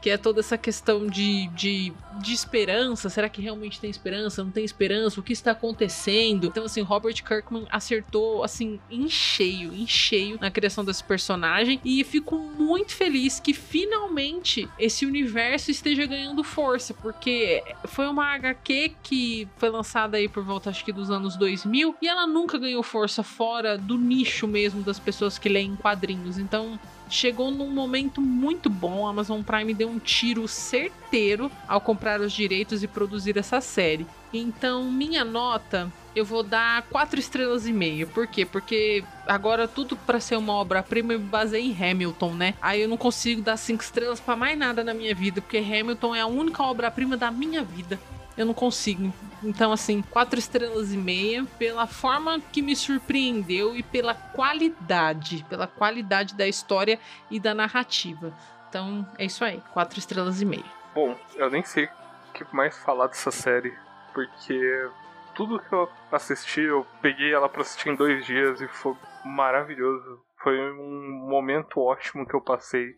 [0.00, 3.08] que é toda essa questão de, de, de esperança.
[3.08, 4.42] Será que realmente tem esperança?
[4.42, 5.20] Não tem esperança?
[5.20, 6.46] O que está acontecendo?
[6.46, 11.80] Então, assim, Robert Kirkman acertou, assim, em cheio, em cheio na criação desse personagem.
[11.84, 18.94] E fico muito feliz que finalmente esse universo esteja ganhando força, porque foi uma HQ
[19.02, 22.82] que foi lançada aí por volta, acho que dos anos 2000, e ela nunca ganhou
[22.82, 26.38] força fora do nicho mesmo das pessoas que leem quadrinhos.
[26.38, 26.78] Então,
[27.14, 29.06] chegou num momento muito bom.
[29.06, 34.06] A Amazon Prime deu um tiro certeiro ao comprar os direitos e produzir essa série.
[34.32, 38.06] Então, minha nota, eu vou dar quatro estrelas e meia.
[38.06, 38.44] Por quê?
[38.44, 42.54] Porque agora tudo para ser uma obra-prima eu me baseei em Hamilton, né?
[42.60, 46.14] Aí eu não consigo dar cinco estrelas para mais nada na minha vida, porque Hamilton
[46.14, 47.98] é a única obra-prima da minha vida.
[48.38, 49.12] Eu não consigo.
[49.42, 55.66] Então, assim, quatro estrelas e meia pela forma que me surpreendeu e pela qualidade, pela
[55.66, 58.32] qualidade da história e da narrativa.
[58.68, 60.64] Então, é isso aí, quatro estrelas e meia.
[60.94, 63.76] Bom, eu nem sei o que mais falar dessa série,
[64.14, 64.88] porque
[65.34, 70.22] tudo que eu assisti, eu peguei ela pra assistir em dois dias e foi maravilhoso.
[70.36, 72.94] Foi um momento ótimo que eu passei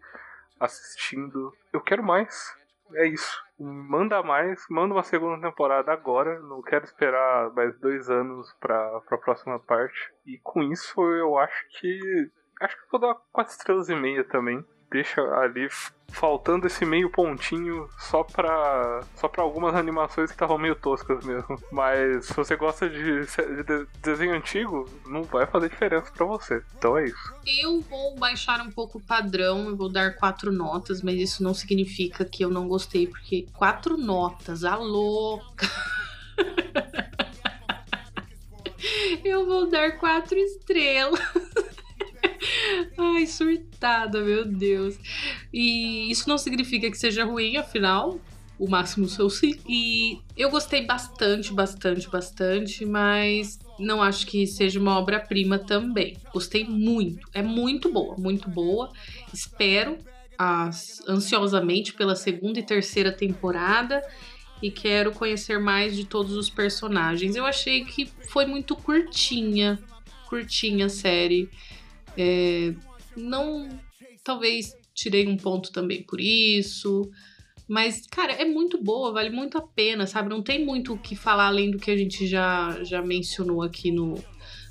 [0.59, 1.51] assistindo.
[1.72, 2.55] Eu quero mais.
[2.95, 3.43] É isso.
[3.62, 6.40] Manda mais, manda uma segunda temporada agora.
[6.40, 10.11] Não quero esperar mais dois anos pra, pra próxima parte.
[10.24, 12.30] E com isso eu acho que.
[12.58, 14.64] Acho que vou dar quatro estrelas e meia também.
[14.91, 15.68] Deixa ali
[16.12, 19.05] faltando esse meio pontinho só pra.
[19.14, 21.57] só pra algumas animações que estavam meio toscas mesmo.
[21.70, 26.61] Mas se você gosta de de- desenho antigo, não vai fazer diferença pra você.
[26.76, 27.34] Então é isso.
[27.62, 31.55] Eu vou baixar um pouco o padrão, eu vou dar quatro notas, mas isso não
[31.55, 35.68] significa que eu não gostei, porque quatro notas, a louca.
[39.24, 41.20] eu vou dar quatro estrelas.
[42.97, 44.99] Ai, surtada, meu Deus.
[45.53, 48.20] E isso não significa que seja ruim, afinal,
[48.59, 49.59] o máximo seu sim.
[49.68, 56.16] E eu gostei bastante, bastante, bastante, mas não acho que seja uma obra-prima também.
[56.32, 57.28] Gostei muito.
[57.32, 58.93] É muito boa, muito boa.
[59.32, 59.99] Espero
[60.38, 64.03] as, ansiosamente pela segunda e terceira temporada
[64.62, 67.34] e quero conhecer mais de todos os personagens.
[67.34, 69.78] Eu achei que foi muito curtinha,
[70.28, 71.49] curtinha a série.
[72.20, 72.74] É,
[73.16, 73.66] não,
[74.22, 77.10] talvez tirei um ponto também por isso.
[77.66, 80.28] Mas, cara, é muito boa, vale muito a pena, sabe?
[80.28, 83.90] Não tem muito o que falar além do que a gente já, já mencionou aqui
[83.90, 84.22] no,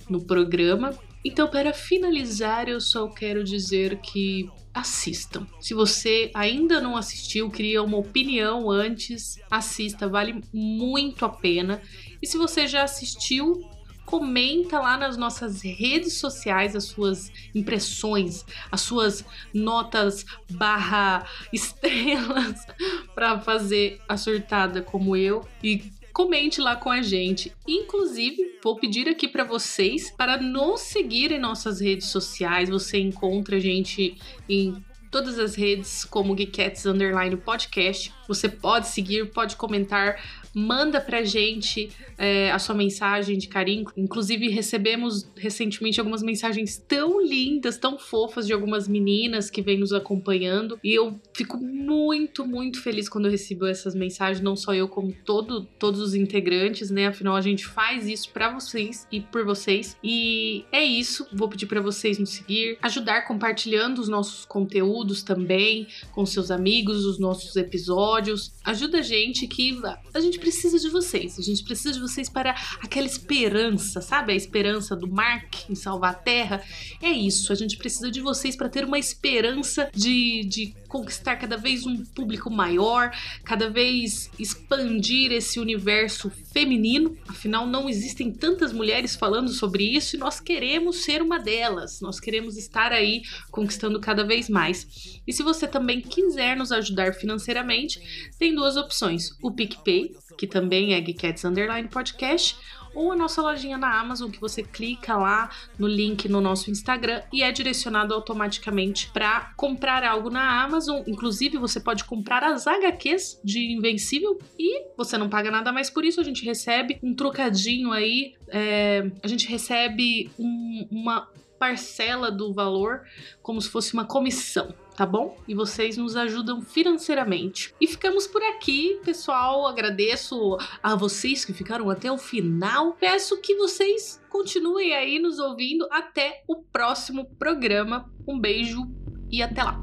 [0.09, 0.93] no programa.
[1.25, 5.47] Então, para finalizar, eu só quero dizer que assistam.
[5.59, 11.81] Se você ainda não assistiu, queria uma opinião antes, assista, vale muito a pena.
[12.21, 13.61] E se você já assistiu,
[14.09, 22.65] comenta lá nas nossas redes sociais as suas impressões, as suas notas barra estrelas
[23.13, 27.53] para fazer a surtada como eu e comente lá com a gente.
[27.67, 32.67] Inclusive, vou pedir aqui para vocês para nos seguir em nossas redes sociais.
[32.67, 34.17] Você encontra a gente
[34.49, 38.11] em todas as redes como Geekettes Underline Podcast.
[38.27, 40.19] Você pode seguir, pode comentar,
[40.53, 43.85] manda pra gente é, a sua mensagem de carinho.
[43.95, 49.93] Inclusive, recebemos recentemente algumas mensagens tão lindas, tão fofas de algumas meninas que vêm nos
[49.93, 50.79] acompanhando.
[50.83, 55.13] E eu fico muito, muito feliz quando eu recebo essas mensagens, não só eu, como
[55.25, 57.07] todo, todos os integrantes, né?
[57.07, 59.97] Afinal, a gente faz isso para vocês e por vocês.
[60.03, 61.25] E é isso.
[61.33, 67.05] Vou pedir para vocês nos seguir, ajudar compartilhando os nossos conteúdos também com seus amigos,
[67.05, 68.53] os nossos episódios.
[68.63, 69.79] Ajuda a gente que
[70.13, 71.37] a gente precisa de vocês.
[71.37, 74.31] A gente precisa de vocês para aquela esperança, sabe?
[74.31, 76.63] A esperança do Mark em salvar a Terra.
[77.01, 77.51] É isso.
[77.51, 82.03] A gente precisa de vocês para ter uma esperança de, de conquistar cada vez um
[82.03, 83.11] público maior,
[83.45, 87.15] cada vez expandir esse universo feminino.
[87.27, 92.01] Afinal, não existem tantas mulheres falando sobre isso e nós queremos ser uma delas.
[92.01, 93.21] Nós queremos estar aí
[93.51, 95.21] conquistando cada vez mais.
[95.25, 98.01] E se você também quiser nos ajudar financeiramente,
[98.37, 102.57] tem duas opções: o PicPay, que também é Geekettes Underline Podcast,
[102.93, 107.21] ou a nossa lojinha na Amazon, que você clica lá no link no nosso Instagram
[107.31, 111.01] e é direcionado automaticamente para comprar algo na Amazon.
[111.07, 116.05] Inclusive, você pode comprar as HQs de Invencível e você não paga nada mais por
[116.05, 116.19] isso.
[116.19, 121.27] A gente recebe um trocadinho aí, é, a gente recebe um, uma
[121.59, 123.01] parcela do valor
[123.41, 125.37] como se fosse uma comissão tá bom?
[125.47, 127.73] E vocês nos ajudam financeiramente.
[127.79, 129.65] E ficamos por aqui, pessoal.
[129.65, 132.97] Agradeço a vocês que ficaram até o final.
[132.99, 138.11] Peço que vocês continuem aí nos ouvindo até o próximo programa.
[138.27, 138.91] Um beijo
[139.31, 139.81] e até lá.